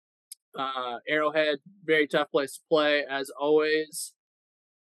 [0.58, 4.14] Uh, Arrowhead, very tough place to play, as always.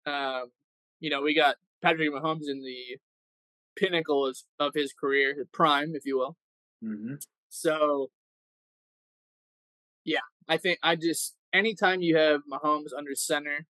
[0.06, 0.52] Um,
[1.00, 2.98] you know, we got Patrick Mahomes in the
[3.76, 6.36] pinnacle of his career, his prime, if you will.
[6.82, 7.14] Mm-hmm.
[7.48, 8.10] So,
[10.04, 13.66] yeah, I think I just anytime you have Mahomes under center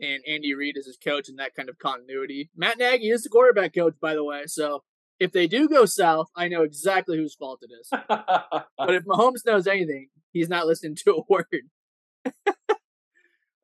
[0.00, 3.28] and Andy Reid as his coach and that kind of continuity, Matt Nagy is the
[3.28, 4.42] quarterback coach, by the way.
[4.46, 4.82] So
[5.18, 7.88] if they do go south, I know exactly whose fault it is.
[8.08, 11.46] but if Mahomes knows anything, he's not listening to a word.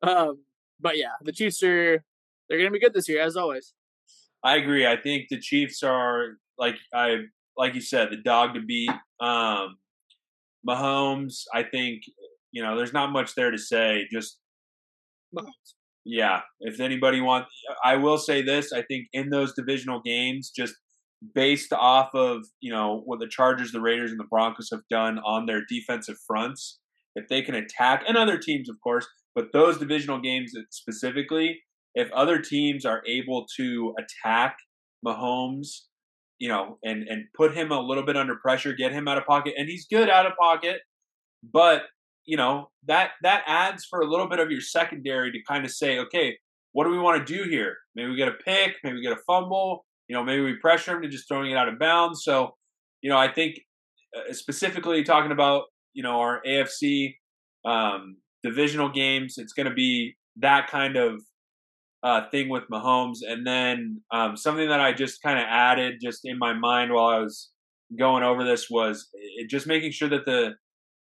[0.01, 0.43] um,
[0.79, 2.03] but yeah, the Chiefs are
[2.49, 3.73] they're gonna be good this year as always.
[4.43, 4.85] I agree.
[4.85, 8.91] I think the Chiefs are like I like you said, the dog to beat.
[9.19, 9.77] Um,
[10.67, 12.03] Mahomes, I think
[12.53, 14.07] you know, there's not much there to say.
[14.11, 14.39] Just
[16.05, 17.49] yeah, if anybody wants,
[17.83, 20.75] I will say this: I think in those divisional games, just
[21.33, 25.19] based off of you know what the Chargers, the Raiders, and the Broncos have done
[25.19, 26.79] on their defensive fronts,
[27.15, 31.59] if they can attack, and other teams, of course, but those divisional games specifically,
[31.95, 34.57] if other teams are able to attack
[35.05, 35.85] Mahomes,
[36.37, 39.25] you know, and and put him a little bit under pressure, get him out of
[39.25, 40.81] pocket, and he's good out of pocket,
[41.41, 41.83] but
[42.25, 45.71] you know that that adds for a little bit of your secondary to kind of
[45.71, 46.37] say, okay,
[46.71, 47.77] what do we want to do here?
[47.95, 49.85] Maybe we get a pick, maybe we get a fumble.
[50.07, 52.23] You know, maybe we pressure him to just throwing it out of bounds.
[52.23, 52.55] So,
[53.01, 53.55] you know, I think
[54.15, 57.15] uh, specifically talking about you know our AFC
[57.65, 61.21] um, divisional games, it's going to be that kind of
[62.03, 63.19] uh, thing with Mahomes.
[63.25, 67.07] And then um, something that I just kind of added just in my mind while
[67.07, 67.49] I was
[67.97, 70.51] going over this was it, just making sure that the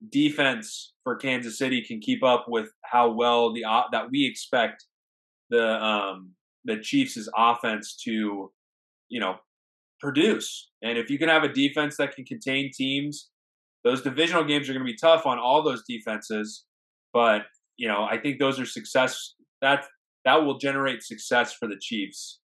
[0.10, 4.86] defense for Kansas City can keep up with how well the uh, that we expect
[5.50, 6.32] the um,
[6.66, 8.52] the Chiefs' offense to,
[9.10, 9.36] you know,
[10.00, 10.72] produce.
[10.82, 13.30] And if you can have a defense that can contain teams,
[13.84, 16.66] those divisional games are going to be tough on all those defenses.
[17.14, 17.44] But
[17.78, 19.86] you know, I think those are success that
[20.26, 22.40] that will generate success for the Chiefs.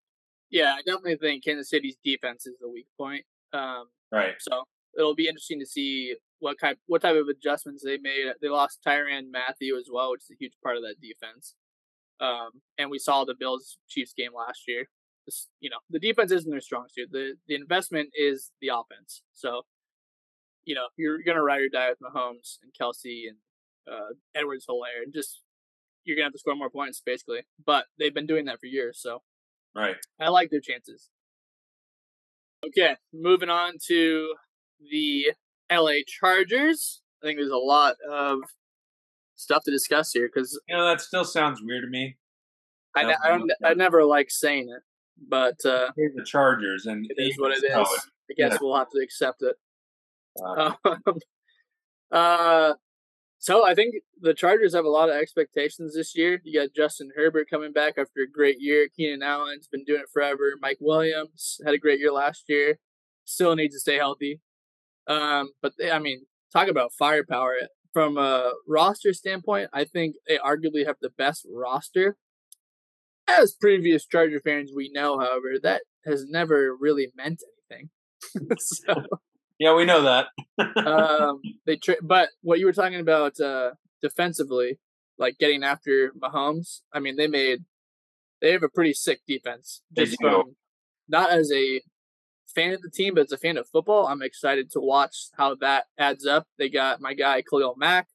[0.50, 3.24] Yeah, I definitely think Kansas City's defense is the weak point.
[3.52, 4.34] Um, right.
[4.38, 4.64] So
[4.96, 8.26] it'll be interesting to see what kind what type of adjustments they made.
[8.42, 11.54] They lost Tyrann Mathieu as well, which is a huge part of that defense.
[12.20, 14.88] Um, and we saw the Bills Chiefs game last year.
[15.24, 17.10] This, you know, the defense isn't their strong suit.
[17.12, 19.22] The the investment is the offense.
[19.32, 19.62] So,
[20.64, 23.36] you know, you're gonna ride or die with Mahomes and Kelce and
[23.88, 25.42] uh, Edwards Helaire and just
[26.04, 27.42] you're gonna have to score more points basically.
[27.64, 29.22] But they've been doing that for years, so
[29.76, 29.96] right.
[30.20, 31.08] I like their chances.
[32.66, 34.34] Okay, moving on to
[34.90, 35.26] the
[35.76, 37.02] LA Chargers.
[37.22, 38.38] I think there's a lot of
[39.36, 42.16] stuff to discuss here because you know that still sounds weird to me.
[42.94, 43.50] I, I don't.
[43.64, 44.82] I never like saying it.
[45.28, 47.72] but uh, the Chargers, and it is what it is.
[47.74, 48.58] I guess yeah.
[48.60, 49.56] we'll have to accept it.
[50.42, 50.72] Uh,
[52.14, 52.74] uh,
[53.38, 56.40] so I think the Chargers have a lot of expectations this year.
[56.44, 58.88] You got Justin Herbert coming back after a great year.
[58.96, 60.54] Keenan Allen's been doing it forever.
[60.60, 62.78] Mike Williams had a great year last year.
[63.24, 64.40] Still needs to stay healthy.
[65.06, 67.54] Um, but they, I mean, talk about firepower
[67.92, 69.70] from a roster standpoint.
[69.72, 72.16] I think they arguably have the best roster.
[73.28, 77.90] As previous Charger fans, we know, however, that has never really meant anything.
[78.58, 78.94] so
[79.58, 80.26] yeah, we know that.
[80.86, 83.70] um, they tra- but what you were talking about uh,
[84.02, 84.78] defensively,
[85.18, 86.80] like getting after Mahomes.
[86.92, 87.60] I mean, they made
[88.40, 89.82] they have a pretty sick defense.
[89.96, 90.56] Just from
[91.08, 91.80] not as a
[92.54, 95.54] fan of the team, but as a fan of football, I'm excited to watch how
[95.56, 96.46] that adds up.
[96.58, 98.08] They got my guy Khalil Mack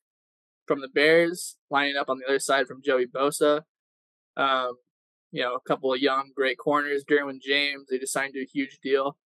[0.65, 3.61] from the Bears lining up on the other side from Joey Bosa.
[4.35, 4.73] Um,
[5.31, 7.03] you know, a couple of young, great corners.
[7.09, 9.17] Derwin James, they just signed to a huge deal.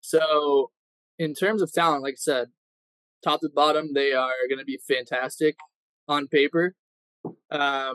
[0.00, 0.70] So
[1.18, 2.48] in terms of talent, like I said,
[3.22, 5.56] top to bottom, they are going to be fantastic
[6.08, 6.74] on paper.
[7.50, 7.94] Um,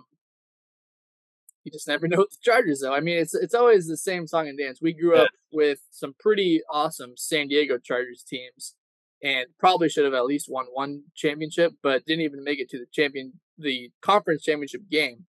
[1.69, 2.93] you just never know with the Chargers, though.
[2.93, 4.79] I mean, it's it's always the same song and dance.
[4.81, 8.75] We grew up with some pretty awesome San Diego Chargers teams,
[9.23, 12.79] and probably should have at least won one championship, but didn't even make it to
[12.79, 15.25] the champion, the conference championship game.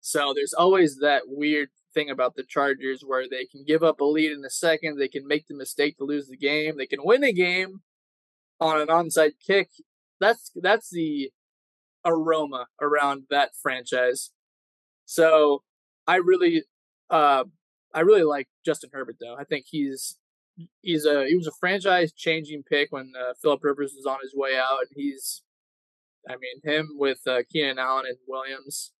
[0.00, 4.04] So there's always that weird thing about the Chargers where they can give up a
[4.04, 7.00] lead in a second, they can make the mistake to lose the game, they can
[7.02, 7.80] win a game
[8.60, 9.70] on an onside kick.
[10.20, 11.30] That's that's the
[12.04, 14.30] aroma around that franchise.
[15.06, 15.62] So
[16.06, 16.64] I really
[17.10, 17.44] uh
[17.94, 19.36] I really like Justin Herbert though.
[19.38, 20.16] I think he's
[20.82, 24.34] he's a he was a franchise changing pick when uh, Philip Rivers was on his
[24.34, 25.42] way out and he's
[26.28, 28.92] I mean him with uh, Keenan Allen and Williams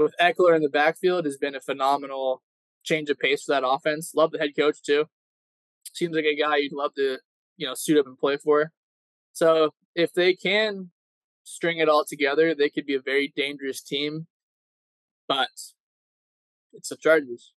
[0.00, 2.42] with Ekeler in the backfield has been a phenomenal
[2.82, 4.12] change of pace for that offense.
[4.14, 5.04] Love the head coach too.
[5.92, 7.18] Seems like a guy you'd love to,
[7.56, 8.72] you know, suit up and play for.
[9.32, 10.90] So if they can
[11.44, 14.26] string it all together, they could be a very dangerous team.
[15.30, 15.48] But
[16.72, 17.52] it's the Chargers.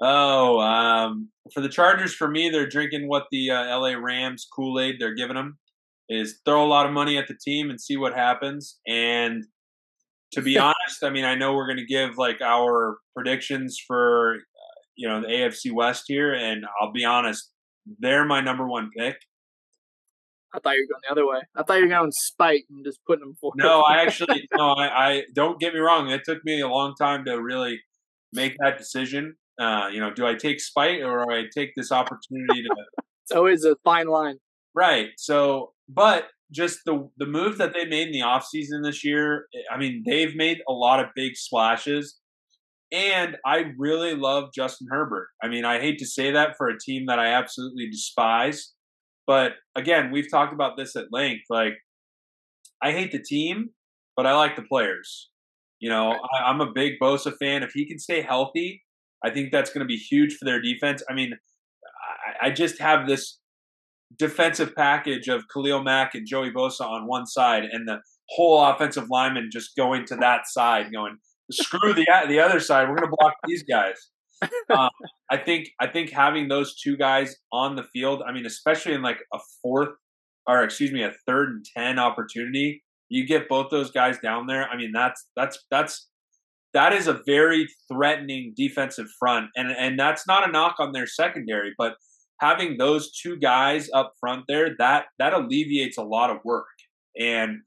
[0.00, 4.80] oh, um, for the Chargers, for me, they're drinking what the uh, LA Rams Kool
[4.80, 5.56] Aid they're giving them
[6.08, 8.80] is throw a lot of money at the team and see what happens.
[8.88, 9.44] And
[10.32, 14.34] to be honest, I mean, I know we're going to give like our predictions for
[14.34, 17.52] uh, you know the AFC West here, and I'll be honest,
[18.00, 19.18] they're my number one pick.
[20.54, 21.40] I thought you were going the other way.
[21.56, 23.56] I thought you were going spite and just putting them forward.
[23.58, 24.70] No, I actually no.
[24.70, 26.10] I, I don't get me wrong.
[26.10, 27.80] It took me a long time to really
[28.32, 29.36] make that decision.
[29.60, 32.68] Uh, you know, do I take spite or do I take this opportunity to?
[33.24, 34.38] it's always a fine line,
[34.74, 35.08] right?
[35.16, 39.76] So, but just the the move that they made in the offseason this year, I
[39.76, 42.20] mean, they've made a lot of big splashes.
[42.92, 45.28] And I really love Justin Herbert.
[45.42, 48.73] I mean, I hate to say that for a team that I absolutely despise.
[49.26, 51.44] But again, we've talked about this at length.
[51.48, 51.74] Like,
[52.82, 53.70] I hate the team,
[54.16, 55.30] but I like the players.
[55.80, 57.62] You know, I, I'm a big Bosa fan.
[57.62, 58.82] If he can stay healthy,
[59.24, 61.02] I think that's going to be huge for their defense.
[61.08, 61.32] I mean,
[62.42, 63.38] I, I just have this
[64.18, 67.98] defensive package of Khalil Mack and Joey Bosa on one side, and the
[68.30, 71.16] whole offensive lineman just going to that side, going
[71.50, 72.88] screw the the other side.
[72.88, 74.10] We're going to block these guys.
[74.70, 74.90] Um,
[75.30, 78.22] I think I think having those two guys on the field.
[78.26, 79.90] I mean, especially in like a fourth
[80.46, 84.68] or excuse me, a third and ten opportunity, you get both those guys down there.
[84.68, 86.08] I mean, that's that's that's
[86.72, 91.06] that is a very threatening defensive front, and and that's not a knock on their
[91.06, 91.94] secondary, but
[92.40, 96.66] having those two guys up front there that that alleviates a lot of work
[97.18, 97.60] and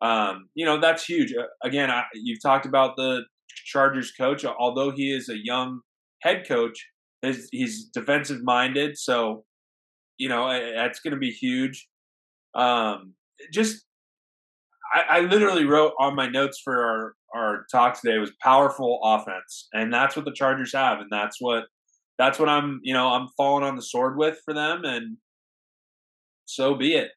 [0.00, 3.22] um, you know that's huge uh, again I, you've talked about the
[3.66, 5.80] chargers coach although he is a young
[6.24, 6.86] head coach
[7.22, 9.44] his, he's defensive minded so
[10.18, 11.88] you know that's going to be huge
[12.54, 13.14] um,
[13.52, 13.84] just
[14.94, 19.68] I, I literally wrote on my notes for our our talk today was powerful offense
[19.72, 21.64] and that's what the chargers have and that's what
[22.18, 25.16] that's what I'm, you know, I'm falling on the sword with for them, and
[26.44, 27.10] so be it.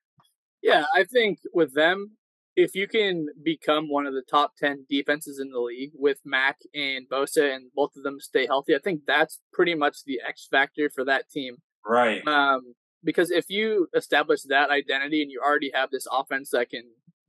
[0.63, 2.11] Yeah, I think with them,
[2.57, 6.57] if you can become one of the top 10 defenses in the league with Mack
[6.73, 10.47] and Bosa and both of them stay healthy, I think that's pretty much the X
[10.49, 11.57] factor for that team.
[11.85, 12.25] Right.
[12.27, 16.81] Um, because if you establish that identity and you already have this offense that can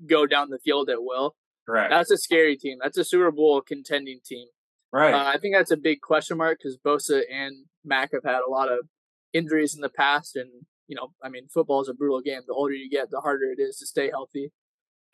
[0.08, 1.90] go down the field at will, Correct.
[1.90, 2.78] that's a scary team.
[2.82, 4.46] That's a Super Bowl contending team.
[4.90, 5.12] Right.
[5.12, 8.50] Uh, I think that's a big question mark because Bosa and Mack have had a
[8.50, 8.86] lot of
[9.34, 10.48] injuries in the past, and
[10.86, 12.40] you know, I mean, football is a brutal game.
[12.46, 14.50] The older you get, the harder it is to stay healthy,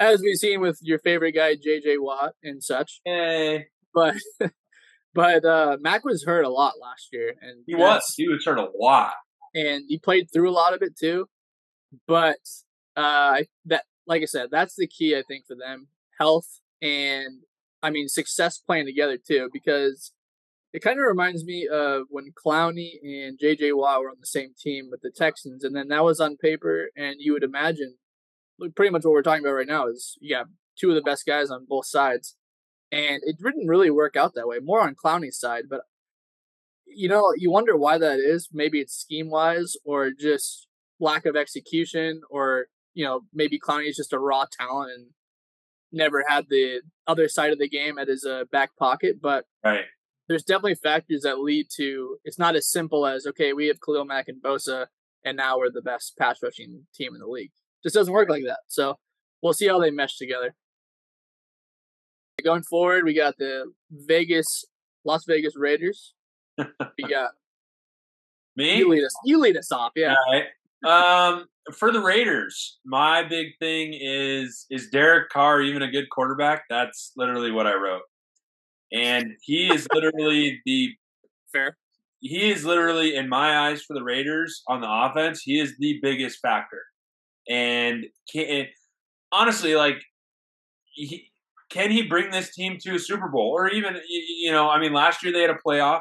[0.00, 1.98] as we've seen with your favorite guy J.J.
[1.98, 3.00] Watt and such.
[3.04, 3.66] Hey.
[3.94, 4.16] But
[5.14, 8.58] But uh, Mack was hurt a lot last year, and he was he was hurt
[8.58, 9.14] a lot,
[9.54, 11.28] and he played through a lot of it too.
[12.08, 12.38] But
[12.96, 15.86] uh, that, like I said, that's the key I think for them:
[16.18, 17.42] health and
[17.80, 19.50] I mean success playing together too.
[19.52, 20.12] Because
[20.72, 23.72] it kind of reminds me of when Clowney and J.J.
[23.72, 26.88] Watt were on the same team with the Texans, and then that was on paper,
[26.96, 27.98] and you would imagine,
[28.74, 30.46] pretty much what we're talking about right now is you got
[30.78, 32.36] two of the best guys on both sides
[32.94, 34.58] and it didn't really work out that way.
[34.62, 35.82] More on Clowney's side, but
[36.86, 38.48] you know, you wonder why that is.
[38.52, 40.68] Maybe it's scheme wise, or just
[41.00, 45.06] lack of execution, or you know, maybe Clowney is just a raw talent and
[45.90, 49.16] never had the other side of the game at his uh, back pocket.
[49.20, 49.84] But right.
[50.28, 54.04] there's definitely factors that lead to it's not as simple as okay, we have Khalil
[54.04, 54.86] Mack and Bosa,
[55.24, 57.52] and now we're the best pass rushing team in the league.
[57.84, 58.60] It just doesn't work like that.
[58.68, 58.98] So
[59.42, 60.54] we'll see how they mesh together.
[62.42, 64.46] Going forward, we got the Vegas,
[65.04, 66.14] Las Vegas Raiders.
[66.58, 67.32] we got
[68.56, 68.78] me.
[68.78, 69.14] You lead us.
[69.24, 69.92] You lead us off.
[69.96, 70.14] Yeah.
[70.14, 70.46] All right.
[70.84, 76.64] Um, for the Raiders, my big thing is is Derek Carr even a good quarterback?
[76.68, 78.02] That's literally what I wrote,
[78.92, 80.90] and he is literally the
[81.52, 81.76] fair.
[82.20, 85.98] He is literally, in my eyes, for the Raiders on the offense, he is the
[86.02, 86.82] biggest factor.
[87.48, 88.66] And, can,
[89.32, 90.00] honestly, like
[90.94, 91.30] he,
[91.70, 93.52] can he bring this team to a Super Bowl?
[93.54, 96.00] Or even you know I mean last year they had a playoff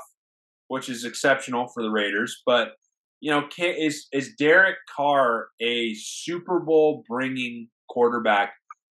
[0.68, 2.74] which is exceptional for the Raiders but
[3.20, 8.54] you know can, is is Derek Carr a Super Bowl bringing quarterback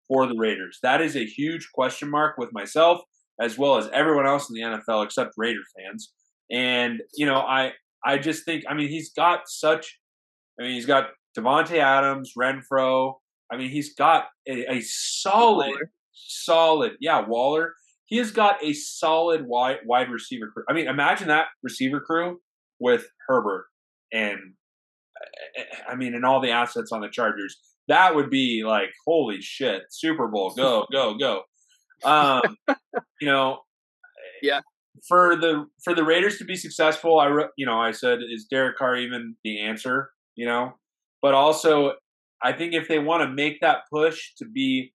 [0.09, 0.79] for the Raiders?
[0.83, 3.01] That is a huge question mark with myself
[3.41, 6.13] as well as everyone else in the NFL except Raider fans.
[6.51, 7.73] And you know I
[8.05, 9.99] I just think I mean he's got such
[10.61, 13.15] I mean he's got Davante Adams Renfrow.
[13.51, 15.77] I mean he's got a, a solid
[16.17, 16.93] solid.
[17.01, 17.75] Yeah, Waller.
[18.07, 20.65] He has got a solid wide wide receiver crew.
[20.69, 22.41] I mean, imagine that receiver crew
[22.79, 23.67] with Herbert
[24.13, 24.55] and
[25.89, 27.57] I mean, and all the assets on the Chargers.
[27.89, 31.43] That would be like, holy shit, Super Bowl, go, go, go.
[32.05, 32.43] Um,
[33.21, 33.61] you know,
[34.43, 34.61] yeah.
[35.09, 38.77] For the for the Raiders to be successful, I you know I said is Derek
[38.77, 40.11] Carr even the answer?
[40.35, 40.75] You know,
[41.23, 41.93] but also
[42.43, 44.93] I think if they want to make that push to be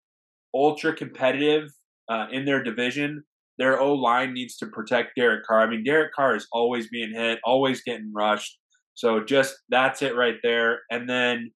[0.54, 1.70] ultra competitive
[2.10, 3.24] uh, in their division,
[3.58, 5.62] their O line needs to protect Derek Carr.
[5.62, 8.58] I mean, Derek Carr is always being hit, always getting rushed.
[8.94, 10.80] So just that's it right there.
[10.90, 11.52] And then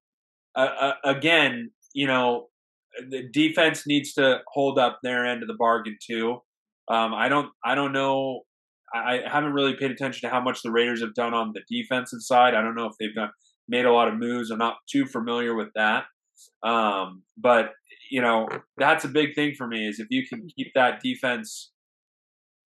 [0.56, 2.46] uh, uh, again, you know,
[3.10, 6.42] the defense needs to hold up their end of the bargain too.
[6.88, 8.42] Um, I don't, I don't know.
[8.94, 11.62] I, I haven't really paid attention to how much the Raiders have done on the
[11.68, 12.54] defensive side.
[12.54, 13.30] I don't know if they've done
[13.68, 14.50] made a lot of moves.
[14.50, 16.04] I'm not too familiar with that.
[16.62, 17.72] Um, but
[18.10, 21.72] you know, that's a big thing for me is if you can keep that defense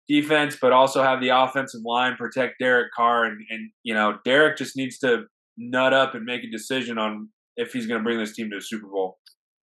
[0.09, 4.59] defense, but also have the offensive line protect Derek Carr and, and you know, Derek
[4.59, 5.25] just needs to
[5.57, 8.61] nut up and make a decision on if he's gonna bring this team to a
[8.61, 9.19] Super Bowl.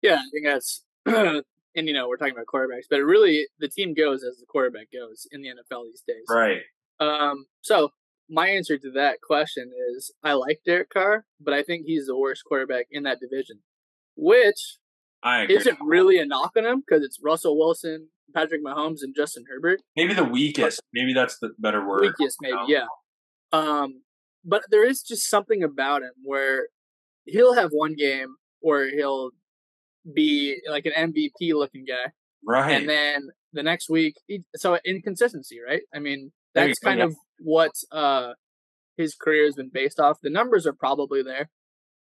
[0.02, 1.44] Yeah, I think that's and
[1.74, 4.88] you know, we're talking about quarterbacks, but it really the team goes as the quarterback
[4.92, 6.24] goes in the NFL these days.
[6.28, 6.60] Right.
[7.00, 7.90] Um so
[8.30, 12.16] my answer to that question is I like Derek Carr, but I think he's the
[12.16, 13.60] worst quarterback in that division.
[14.16, 14.78] Which
[15.22, 15.46] I.
[15.46, 19.80] Isn't really a knock on him because it's Russell Wilson, Patrick Mahomes, and Justin Herbert.
[19.96, 20.80] Maybe the weakest.
[20.94, 22.02] Maybe that's the better word.
[22.02, 22.86] Weakest, maybe, yeah.
[23.52, 24.02] Um,
[24.44, 26.68] but there is just something about him where
[27.24, 29.30] he'll have one game where he'll
[30.14, 32.12] be like an MVP looking guy,
[32.46, 32.72] right?
[32.72, 35.82] And then the next week, he, so inconsistency, right?
[35.94, 38.32] I mean, that's kind of what uh
[38.96, 40.18] his career has been based off.
[40.22, 41.50] The numbers are probably there,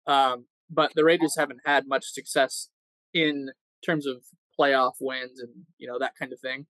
[0.07, 2.69] um, but the Raiders haven't had much success
[3.13, 3.51] in
[3.85, 4.23] terms of
[4.59, 6.65] playoff wins and you know that kind of thing.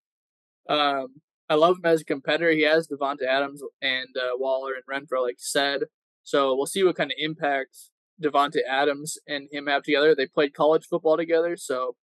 [0.70, 2.52] Um, I love him as a competitor.
[2.52, 5.82] He has Davante Adams and uh, Waller and Renfrow, like you said.
[6.24, 7.78] So we'll see what kind of impact
[8.24, 10.16] Davante Adams and him have together.
[10.16, 11.96] They played college football together, so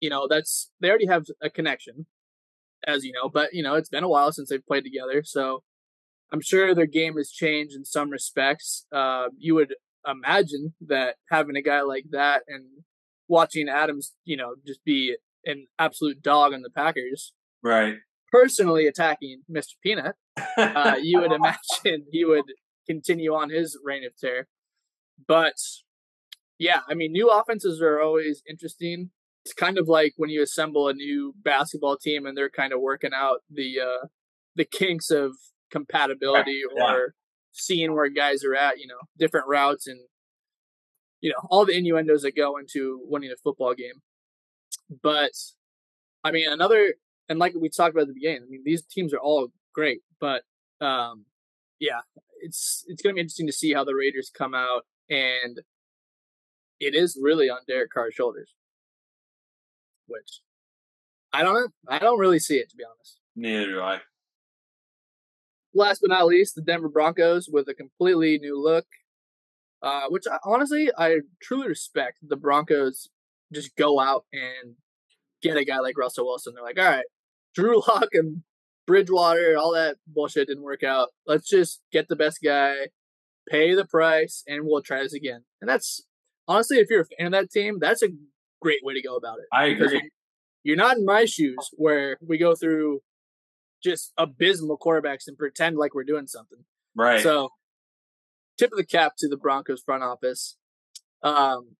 [0.00, 2.06] you know that's they already have a connection,
[2.86, 3.28] as you know.
[3.28, 5.62] But you know it's been a while since they've played together, so
[6.32, 8.86] I'm sure their game has changed in some respects.
[8.92, 9.74] Uh, you would
[10.06, 12.64] imagine that having a guy like that and
[13.28, 17.32] watching Adams, you know, just be an absolute dog on the Packers.
[17.62, 17.96] Right.
[18.30, 19.74] Personally attacking Mr.
[19.82, 20.16] Peanut,
[20.56, 22.44] uh, you would imagine he would
[22.86, 24.46] continue on his reign of terror.
[25.26, 25.54] But
[26.58, 29.10] yeah, I mean, new offenses are always interesting.
[29.44, 32.80] It's kind of like when you assemble a new basketball team and they're kind of
[32.80, 34.06] working out the uh,
[34.54, 35.36] the kinks of
[35.70, 36.84] compatibility yeah.
[36.84, 37.14] or
[37.52, 40.00] seeing where guys are at, you know, different routes and
[41.20, 44.02] you know all the innuendos that go into winning a football game.
[45.02, 45.32] But
[46.24, 46.94] I mean, another
[47.28, 50.00] and like we talked about at the beginning, I mean, these teams are all great,
[50.20, 50.42] but
[50.80, 51.26] um,
[51.78, 52.00] yeah,
[52.42, 55.60] it's it's going to be interesting to see how the Raiders come out, and
[56.78, 58.54] it is really on Derek Carr's shoulders,
[60.10, 60.40] which
[61.32, 61.68] I don't know.
[61.88, 63.18] I don't really see it to be honest.
[63.36, 64.00] Neither do I.
[65.72, 68.86] Last but not least, the Denver Broncos with a completely new look,
[69.82, 72.18] uh, which I, honestly I truly respect.
[72.22, 73.08] The Broncos
[73.52, 74.74] just go out and
[75.42, 76.54] get a guy like Russell Wilson.
[76.54, 77.06] They're like, all right,
[77.54, 78.42] Drew Lock and
[78.86, 81.10] Bridgewater, all that bullshit didn't work out.
[81.26, 82.74] Let's just get the best guy,
[83.48, 85.44] pay the price, and we'll try this again.
[85.60, 86.02] And that's
[86.48, 88.08] honestly, if you're a fan of that team, that's a
[88.60, 89.46] great way to go about it.
[89.52, 90.10] I agree.
[90.62, 93.00] You're not in my shoes where we go through
[93.82, 96.64] just abysmal quarterbacks and pretend like we're doing something.
[96.94, 97.22] Right.
[97.22, 97.50] So,
[98.58, 100.56] tip of the cap to the Broncos front office.
[101.22, 101.76] Um,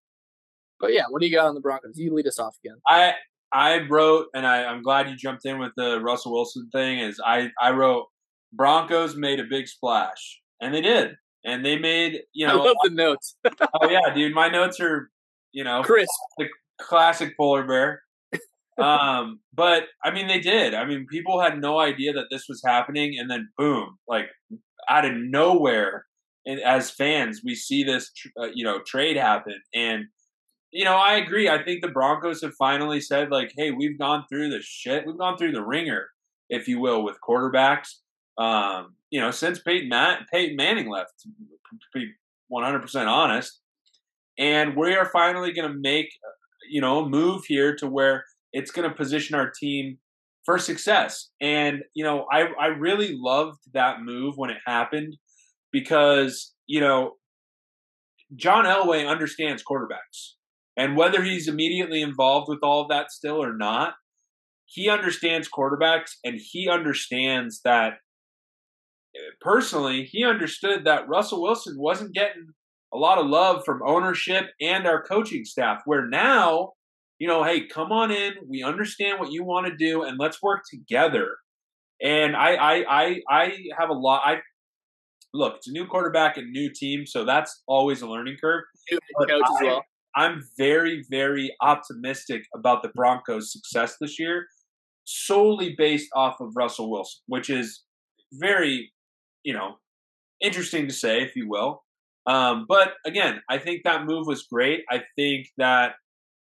[0.78, 1.96] but yeah, what do you got on the Broncos?
[1.96, 2.78] You lead us off again.
[2.88, 3.14] I
[3.52, 7.00] I wrote, and I, I'm glad you jumped in with the Russell Wilson thing.
[7.00, 8.06] Is I I wrote
[8.52, 11.12] Broncos made a big splash, and they did,
[11.44, 12.62] and they made you know.
[12.62, 13.36] I love the notes.
[13.44, 15.10] oh yeah, dude, my notes are
[15.52, 16.46] you know crisp, the
[16.80, 18.02] classic polar bear.
[18.78, 20.74] um, but I mean, they did.
[20.74, 24.26] I mean, people had no idea that this was happening, and then boom, like
[24.88, 26.06] out of nowhere,
[26.46, 28.10] and as fans, we see this,
[28.40, 30.06] uh, you know, trade happen, and
[30.72, 31.48] you know, I agree.
[31.48, 35.04] I think the Broncos have finally said, like, hey, we've gone through the shit.
[35.04, 36.06] We've gone through the ringer,
[36.48, 37.88] if you will, with quarterbacks.
[38.38, 42.12] Um, you know, since Peyton, Matt, Peyton Manning left, to be
[42.52, 43.60] 100% honest.
[44.38, 46.08] And we are finally going to make,
[46.70, 49.98] you know, move here to where it's going to position our team
[50.44, 51.30] for success.
[51.40, 55.16] And, you know, I, I really loved that move when it happened
[55.72, 57.12] because, you know,
[58.36, 60.34] John Elway understands quarterbacks.
[60.76, 63.94] And whether he's immediately involved with all of that still or not,
[64.64, 67.94] he understands quarterbacks and he understands that
[69.14, 72.46] eh, personally, he understood that Russell Wilson wasn't getting
[72.92, 75.82] a lot of love from ownership and our coaching staff.
[75.84, 76.72] Where now,
[77.18, 78.34] you know, hey, come on in.
[78.48, 81.36] We understand what you want to do, and let's work together.
[82.02, 84.22] And I, I, I, I have a lot.
[84.24, 84.38] I
[85.34, 88.64] look, it's a new quarterback and new team, so that's always a learning curve.
[88.90, 89.84] New coach as well.
[90.16, 94.46] I'm very, very optimistic about the Broncos' success this year,
[95.04, 97.84] solely based off of Russell Wilson, which is
[98.32, 98.92] very,
[99.44, 99.76] you know,
[100.40, 101.82] interesting to say, if you will.
[102.26, 104.82] Um, but again, I think that move was great.
[104.90, 105.92] I think that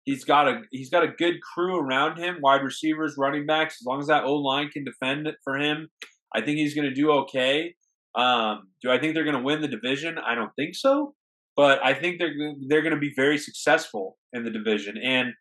[0.04, 3.76] he's got a he's got a good crew around him, wide receivers, running backs.
[3.80, 5.88] As long as that O line can defend it for him,
[6.34, 7.74] I think he's going to do okay.
[8.14, 10.16] Um, do I think they're going to win the division?
[10.18, 11.14] I don't think so
[11.60, 12.32] but I think they're
[12.68, 14.96] they're going to be very successful in the division.
[14.96, 15.34] And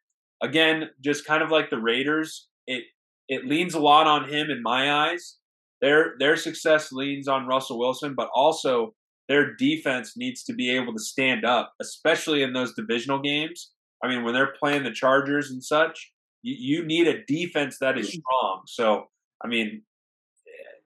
[0.44, 2.84] again, just kind of like the Raiders, it
[3.30, 5.38] it leans a lot on him in my eyes.
[5.82, 8.94] Their their success leans on Russell Wilson, but also
[9.30, 13.72] their defense needs to be able to stand up, especially in those divisional games.
[14.04, 16.12] I mean, when they're playing the Chargers and such,
[16.42, 18.20] you, you need a defense that is mm.
[18.20, 18.64] strong.
[18.66, 19.06] So,
[19.44, 19.84] I mean,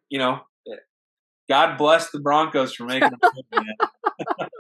[0.10, 0.42] you know,
[1.50, 3.20] God bless the Broncos for making them.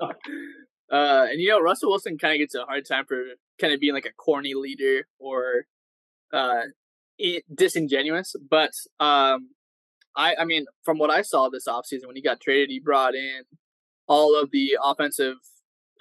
[0.01, 3.21] uh, and you know, Russell Wilson kind of gets a hard time for
[3.59, 5.65] kind of being like a corny leader or
[6.33, 6.61] uh,
[7.53, 8.35] disingenuous.
[8.49, 9.49] But um,
[10.15, 13.15] I, I mean, from what I saw this offseason when he got traded, he brought
[13.15, 13.43] in
[14.07, 15.35] all of the offensive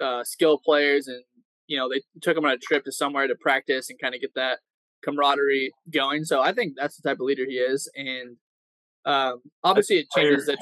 [0.01, 1.23] uh, skill players, and
[1.67, 4.21] you know, they took him on a trip to somewhere to practice and kind of
[4.21, 4.59] get that
[5.03, 6.25] camaraderie going.
[6.25, 8.37] So I think that's the type of leader he is, and
[9.05, 10.57] um, obviously, it changes that.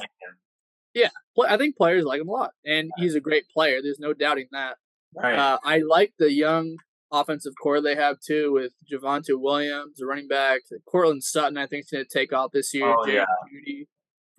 [0.94, 1.10] Yeah,
[1.48, 3.82] I think players like him a lot, and he's a great player.
[3.82, 4.76] There's no doubting that.
[5.16, 5.38] Right.
[5.38, 6.78] Uh, I like the young
[7.12, 11.58] offensive core they have too, with Javonte Williams, the running back, Courtland Sutton.
[11.58, 12.88] I think is going to take off this year.
[12.88, 13.26] Oh, yeah.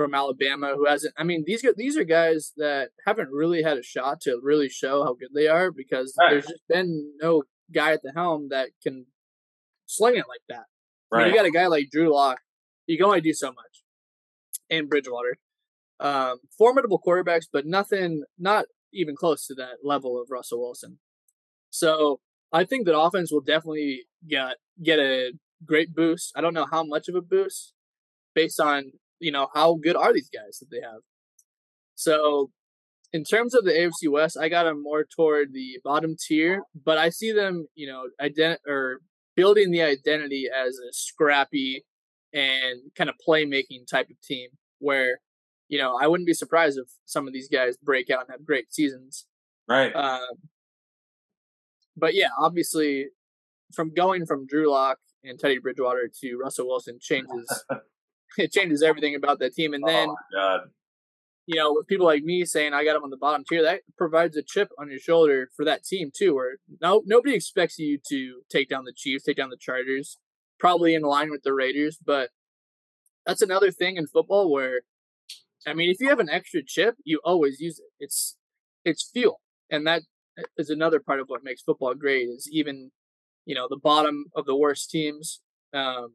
[0.03, 1.15] From Alabama, who hasn't.
[1.17, 5.05] I mean, these these are guys that haven't really had a shot to really show
[5.05, 6.31] how good they are because right.
[6.31, 9.07] there's just been no guy at the helm that can
[9.87, 10.65] sling it like that.
[11.11, 11.29] Right.
[11.29, 12.39] You got a guy like Drew Lock.
[12.87, 13.83] You can only do so much
[14.71, 15.37] and Bridgewater.
[16.01, 20.99] Um, formidable quarterbacks, but nothing, not even close to that level of Russell Wilson.
[21.71, 22.21] So
[22.53, 25.33] I think that offense will definitely get get a
[25.65, 26.33] great boost.
[26.35, 27.75] I don't know how much of a boost
[28.35, 28.93] based on
[29.23, 31.01] you know how good are these guys that they have.
[31.95, 32.51] So
[33.13, 36.99] in terms of the AFC West, I got them more toward the bottom tier, but
[36.99, 39.01] I see them, you know, ident- or
[39.37, 41.85] building the identity as a scrappy
[42.33, 45.21] and kind of playmaking type of team where
[45.69, 48.45] you know I wouldn't be surprised if some of these guys break out and have
[48.45, 49.27] great seasons.
[49.69, 49.95] Right.
[49.95, 50.19] Uh,
[51.97, 53.07] but yeah, obviously,
[53.73, 57.65] from going from Drew Lock and Teddy Bridgewater to Russell Wilson changes
[58.39, 59.75] it changes everything about that team.
[59.75, 60.59] And then, oh
[61.47, 63.81] you know, with people like me saying I got them on the bottom tier, that
[63.99, 66.35] provides a chip on your shoulder for that team too.
[66.35, 70.19] Where no nobody expects you to take down the Chiefs, take down the Chargers,
[70.61, 72.31] probably in line with the Raiders, but
[73.27, 74.83] that's another thing in football where
[75.67, 77.91] I mean, if you have an extra chip, you always use it.
[77.99, 78.37] It's
[78.85, 80.03] it's fuel, and that
[80.57, 82.29] is another part of what makes football great.
[82.29, 82.93] Is even
[83.45, 85.41] you know the bottom of the worst teams,
[85.75, 86.15] um,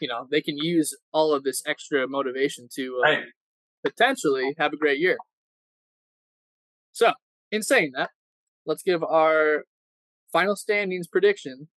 [0.00, 3.24] you know they can use all of this extra motivation to uh, Right.
[3.84, 5.16] potentially have a great year.
[6.92, 7.12] So,
[7.50, 8.10] in saying that,
[8.64, 9.64] let's give our
[10.32, 11.68] final standings prediction,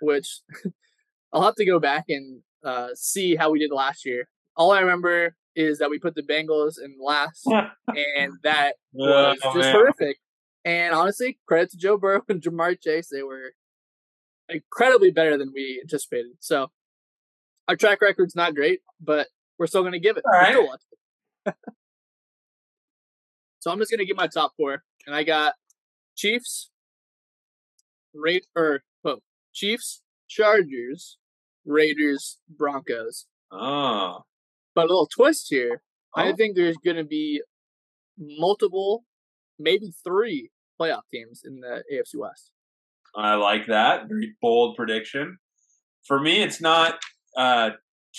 [0.00, 0.40] which
[1.32, 4.28] I'll have to go back and uh, see how we did last year.
[4.56, 7.44] All I remember is that we put the Bengals in last,
[7.88, 9.72] and that was Oh, just man.
[9.72, 10.16] horrific.
[10.64, 13.08] And honestly, credit to Joe Burrow and Ja'Marr Chase.
[13.10, 13.52] They were
[14.48, 16.32] incredibly better than we anticipated.
[16.40, 16.68] So
[17.68, 20.24] our track record's not great, but we're still going to give it.
[20.26, 20.56] All right.
[20.56, 21.54] watching.
[23.60, 25.54] so I'm just going to give my top four, and I got
[26.16, 26.70] Chiefs,
[28.14, 29.18] Ra- or oh,
[29.52, 31.18] Chiefs, Chargers,
[31.66, 33.26] Raiders, Broncos.
[33.52, 34.24] Oh.
[34.74, 35.82] But a little twist here.
[36.16, 36.36] I Oh.
[36.36, 37.42] think there's going to be
[38.18, 39.04] multiple,
[39.58, 40.50] maybe three
[40.80, 42.50] playoff teams in the AFC West.
[43.14, 44.08] I like that.
[44.08, 45.38] Very bold prediction.
[46.06, 47.00] For me, it's not
[47.38, 47.70] uh,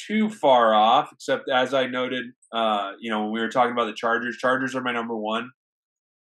[0.08, 3.86] too far off, except as I noted, uh, you know, when we were talking about
[3.86, 5.52] the Chargers, Chargers are my number one.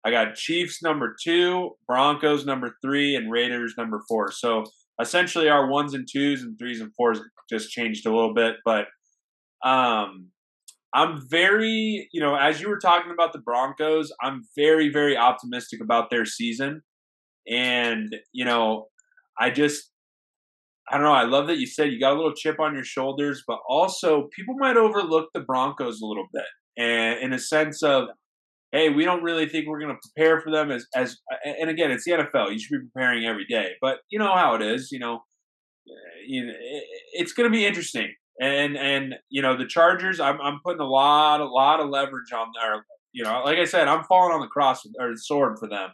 [0.07, 4.31] I got Chiefs number two, Broncos number three, and Raiders number four.
[4.31, 4.65] So
[5.01, 7.21] essentially, our ones and twos and threes and fours
[7.51, 8.57] just changed a little bit.
[8.65, 8.87] But
[9.65, 10.29] um,
[10.95, 15.81] I'm very, you know, as you were talking about the Broncos, I'm very, very optimistic
[15.81, 16.83] about their season.
[17.51, 18.89] And, you know,
[19.41, 19.91] I just,
[20.91, 21.13] I don't know.
[21.13, 24.29] I love that you said you got a little chip on your shoulders, but also
[24.37, 26.45] people might overlook the Broncos a little bit.
[26.77, 28.09] And in a sense of,
[28.73, 31.91] hey, we don't really think we're going to prepare for them as, as, and again,
[31.91, 32.53] it's the NFL.
[32.53, 33.73] You should be preparing every day.
[33.81, 35.23] But you know how it is, you know,
[35.89, 35.93] eh,
[36.27, 36.53] you know,
[37.13, 38.13] it's going to be interesting.
[38.41, 42.33] And and you know the Chargers, I'm I'm putting a lot a lot of leverage
[42.35, 42.85] on there.
[43.13, 45.91] You know, like I said, I'm falling on the cross or the sword for them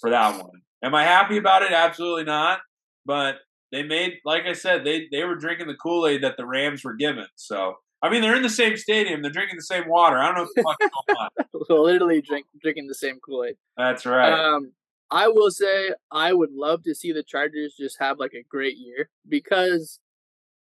[0.00, 0.62] for that one.
[0.84, 1.72] Am I happy about it?
[1.72, 2.60] Absolutely not.
[3.04, 3.38] But
[3.72, 6.84] they made, like I said, they they were drinking the Kool Aid that the Rams
[6.84, 7.26] were given.
[7.36, 10.18] So I mean, they're in the same stadium, they're drinking the same water.
[10.18, 11.84] I don't know what the fuck's going on.
[11.84, 13.56] Literally drink, drinking the same Kool Aid.
[13.76, 14.32] That's right.
[14.32, 14.72] Um,
[15.10, 18.76] I will say I would love to see the Chargers just have like a great
[18.78, 20.00] year because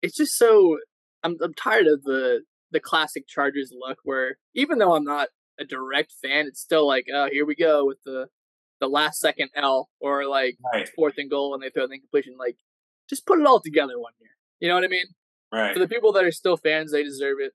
[0.03, 0.79] it's just so.
[1.23, 5.29] I'm I'm tired of the the classic Chargers look where even though I'm not
[5.59, 8.29] a direct fan, it's still like, oh, here we go with the
[8.81, 12.37] the last second L or like right, fourth and goal and they throw the incompletion.
[12.39, 12.57] Like,
[13.09, 14.31] just put it all together one year.
[14.61, 15.07] You know what I mean?
[15.53, 15.73] right.
[15.73, 17.53] For the people that are still fans, they deserve it.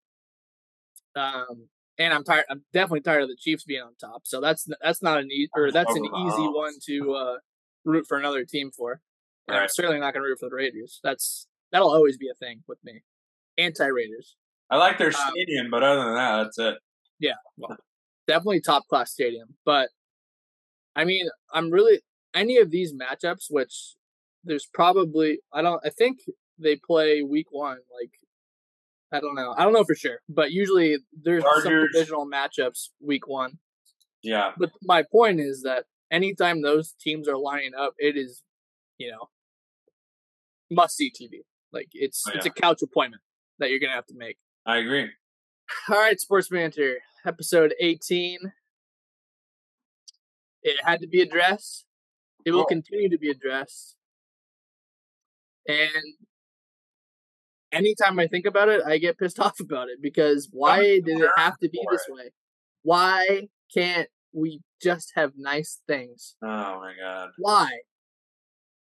[1.16, 2.46] Um, and I'm tired.
[2.50, 4.22] I'm definitely tired of the Chiefs being on top.
[4.26, 7.36] So that's that's not an easy or that's an easy one to uh,
[7.86, 9.00] root for another team for.
[9.48, 11.00] And I'm certainly not going to root for the Raiders.
[11.04, 13.04] That's that'll always be a thing with me.
[13.58, 14.36] Anti Raiders.
[14.70, 16.78] I like their um, stadium, but other than that, that's it.
[17.20, 17.78] Yeah, well,
[18.28, 19.56] definitely top class stadium.
[19.66, 19.90] But
[20.96, 22.02] I mean, I'm really
[22.34, 23.96] any of these matchups, which
[24.44, 26.20] there's probably I don't I think
[26.60, 27.78] they play week one.
[28.00, 28.12] Like
[29.12, 33.28] I don't know, I don't know for sure, but usually there's some divisional matchups week
[33.28, 33.60] one.
[34.24, 38.42] Yeah, But my point is that anytime those teams are lining up, it is,
[38.98, 39.30] you know,
[40.72, 41.42] must see TV.
[41.74, 43.22] Like it's Oh, it's a couch appointment
[43.60, 44.38] that you're gonna have to make.
[44.66, 45.10] I agree.
[45.90, 48.54] All right, Sports Banter, episode 18.
[50.64, 51.86] It had to be addressed.
[52.46, 52.68] It will Cool.
[52.68, 53.96] continue to be addressed.
[55.68, 56.16] And
[57.72, 61.30] anytime I think about it, I get pissed off about it because why did it
[61.38, 62.32] have to be this way?
[62.84, 66.36] Why can't we just have nice things?
[66.42, 66.48] Oh
[66.80, 67.30] my god.
[67.38, 67.70] Why?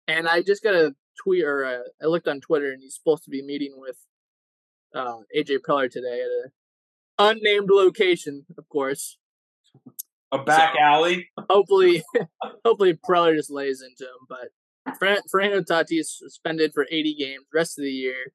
[0.07, 3.23] And I just got a tweet, or uh, I looked on Twitter, and he's supposed
[3.23, 3.97] to be meeting with
[4.93, 6.51] uh, AJ Preller today at a
[7.17, 9.17] unnamed location, of course.
[10.31, 11.29] A back So- alley.
[11.49, 12.03] Hopefully,
[12.65, 14.25] hopefully Preller just lays into him.
[14.29, 14.49] But
[14.99, 18.33] Fernando Tatis is suspended for 80 games, rest of the year,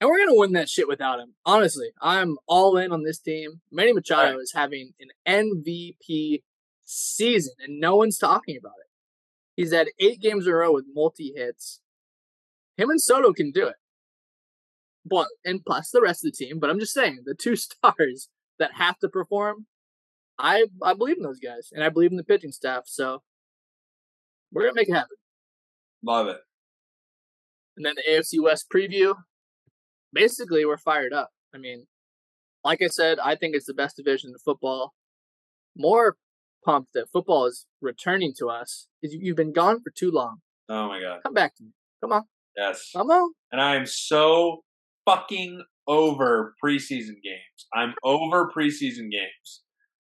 [0.00, 1.34] and we're gonna win that shit without him.
[1.44, 3.60] Honestly, I'm all in on this team.
[3.70, 4.42] Manny Machado Right.
[4.42, 6.42] is having an MVP
[6.84, 8.90] season, and no one's talking about it.
[9.56, 11.80] He's had eight games in a row with multi hits.
[12.76, 13.76] Him and Soto can do it.
[15.06, 16.58] But and plus the rest of the team.
[16.58, 18.28] But I'm just saying, the two stars
[18.58, 19.66] that have to perform,
[20.38, 22.84] I I believe in those guys, and I believe in the pitching staff.
[22.86, 23.22] So
[24.50, 25.16] we're gonna make it happen.
[26.04, 26.38] Love it.
[27.76, 29.14] And then the AFC West preview.
[30.12, 31.30] Basically, we're fired up.
[31.54, 31.86] I mean,
[32.62, 34.94] like I said, I think it's the best division in football.
[35.76, 36.16] More
[36.64, 40.38] pumped that football is returning to us because you've been gone for too long.
[40.68, 41.20] Oh my god.
[41.24, 41.70] Come back to me.
[42.00, 42.22] Come on.
[42.56, 42.90] Yes.
[42.94, 43.32] Come on.
[43.52, 44.62] And I am so
[45.04, 47.66] fucking over preseason games.
[47.74, 49.62] I'm over preseason games.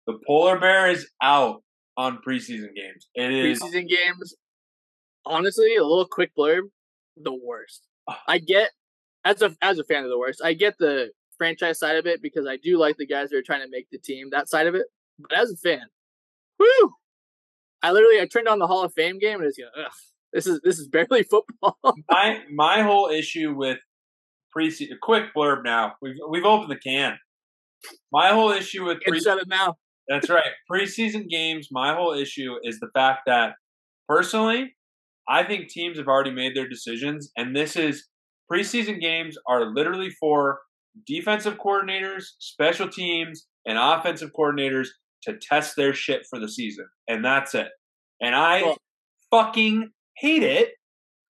[0.05, 1.63] The polar bear is out
[1.97, 3.07] on preseason games.
[3.15, 4.35] It is Preseason games,
[5.25, 6.69] honestly, a little quick blurb,
[7.17, 7.87] the worst.
[8.27, 8.71] I get
[9.23, 10.41] as a as a fan of the worst.
[10.43, 13.43] I get the franchise side of it because I do like the guys that are
[13.43, 14.29] trying to make the team.
[14.31, 14.85] That side of it,
[15.19, 15.87] but as a fan,
[16.59, 16.93] whoo!
[17.81, 19.91] I literally I turned on the Hall of Fame game and it's ugh,
[20.33, 21.77] this is this is barely football.
[22.09, 23.79] my my whole issue with
[24.55, 24.99] preseason.
[25.01, 25.93] Quick blurb now.
[26.01, 27.17] We've we've opened the can.
[28.11, 29.75] My whole issue with pre- shut it now.
[30.07, 30.51] That's right.
[30.71, 33.53] Preseason games, my whole issue is the fact that
[34.07, 34.75] personally,
[35.27, 38.07] I think teams have already made their decisions, and this is
[38.51, 40.59] preseason games are literally for
[41.07, 44.87] defensive coordinators, special teams, and offensive coordinators
[45.23, 46.85] to test their shit for the season.
[47.07, 47.69] And that's it.
[48.21, 48.77] And I Well-
[49.31, 50.75] fucking hate it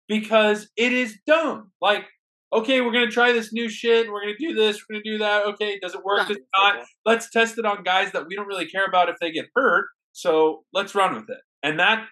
[0.07, 1.71] because it is dumb.
[1.81, 2.05] Like,
[2.53, 5.45] okay, we're gonna try this new shit, we're gonna do this, we're gonna do that.
[5.45, 6.27] Okay, does it work?
[6.27, 6.85] Does it not?
[7.05, 9.87] let's test it on guys that we don't really care about if they get hurt.
[10.11, 11.39] So let's run with it.
[11.63, 12.07] And that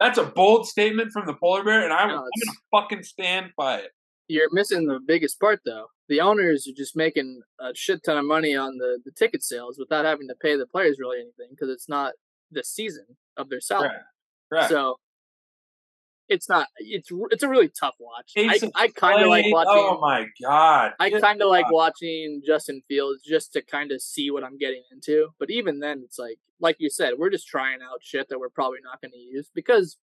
[0.00, 3.50] that's a bold statement from the polar bear, and I, No, I'm gonna fucking stand
[3.56, 3.90] by it.
[4.28, 5.86] You're missing the biggest part though.
[6.08, 9.76] The owners are just making a shit ton of money on the, the ticket sales
[9.78, 12.12] without having to pay the players really anything because it's not
[12.50, 13.88] the season of their salary.
[13.88, 14.04] Correct.
[14.50, 14.68] Correct.
[14.70, 14.96] So
[16.28, 16.68] it's not.
[16.78, 18.32] It's it's a really tough watch.
[18.36, 19.72] I, I kind of like watching.
[19.72, 20.92] Oh my god!
[20.98, 24.82] I kind of like watching Justin Fields just to kind of see what I'm getting
[24.92, 25.28] into.
[25.38, 28.48] But even then, it's like like you said, we're just trying out shit that we're
[28.48, 29.98] probably not going to use because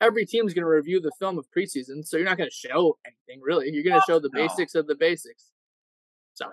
[0.00, 2.98] every team's going to review the film of preseason, so you're not going to show
[3.06, 3.70] anything really.
[3.70, 4.42] You're going to show the No.
[4.42, 5.50] basics of the basics.
[6.34, 6.46] So,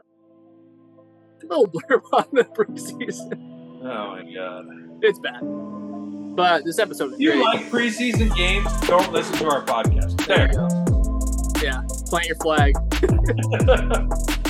[1.44, 3.34] little blurb on the preseason.
[3.84, 4.68] Oh my god!
[5.02, 5.42] It's bad,
[6.42, 7.44] but this episode is If you great.
[7.44, 10.18] like preseason games, don't listen to our podcast.
[10.26, 10.48] There There.
[10.48, 11.62] you go.
[11.62, 12.74] Yeah, plant your flag.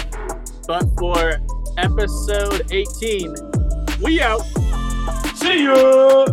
[0.67, 1.33] But for
[1.77, 3.35] episode 18,
[4.01, 4.41] we out.
[5.35, 6.27] See ya.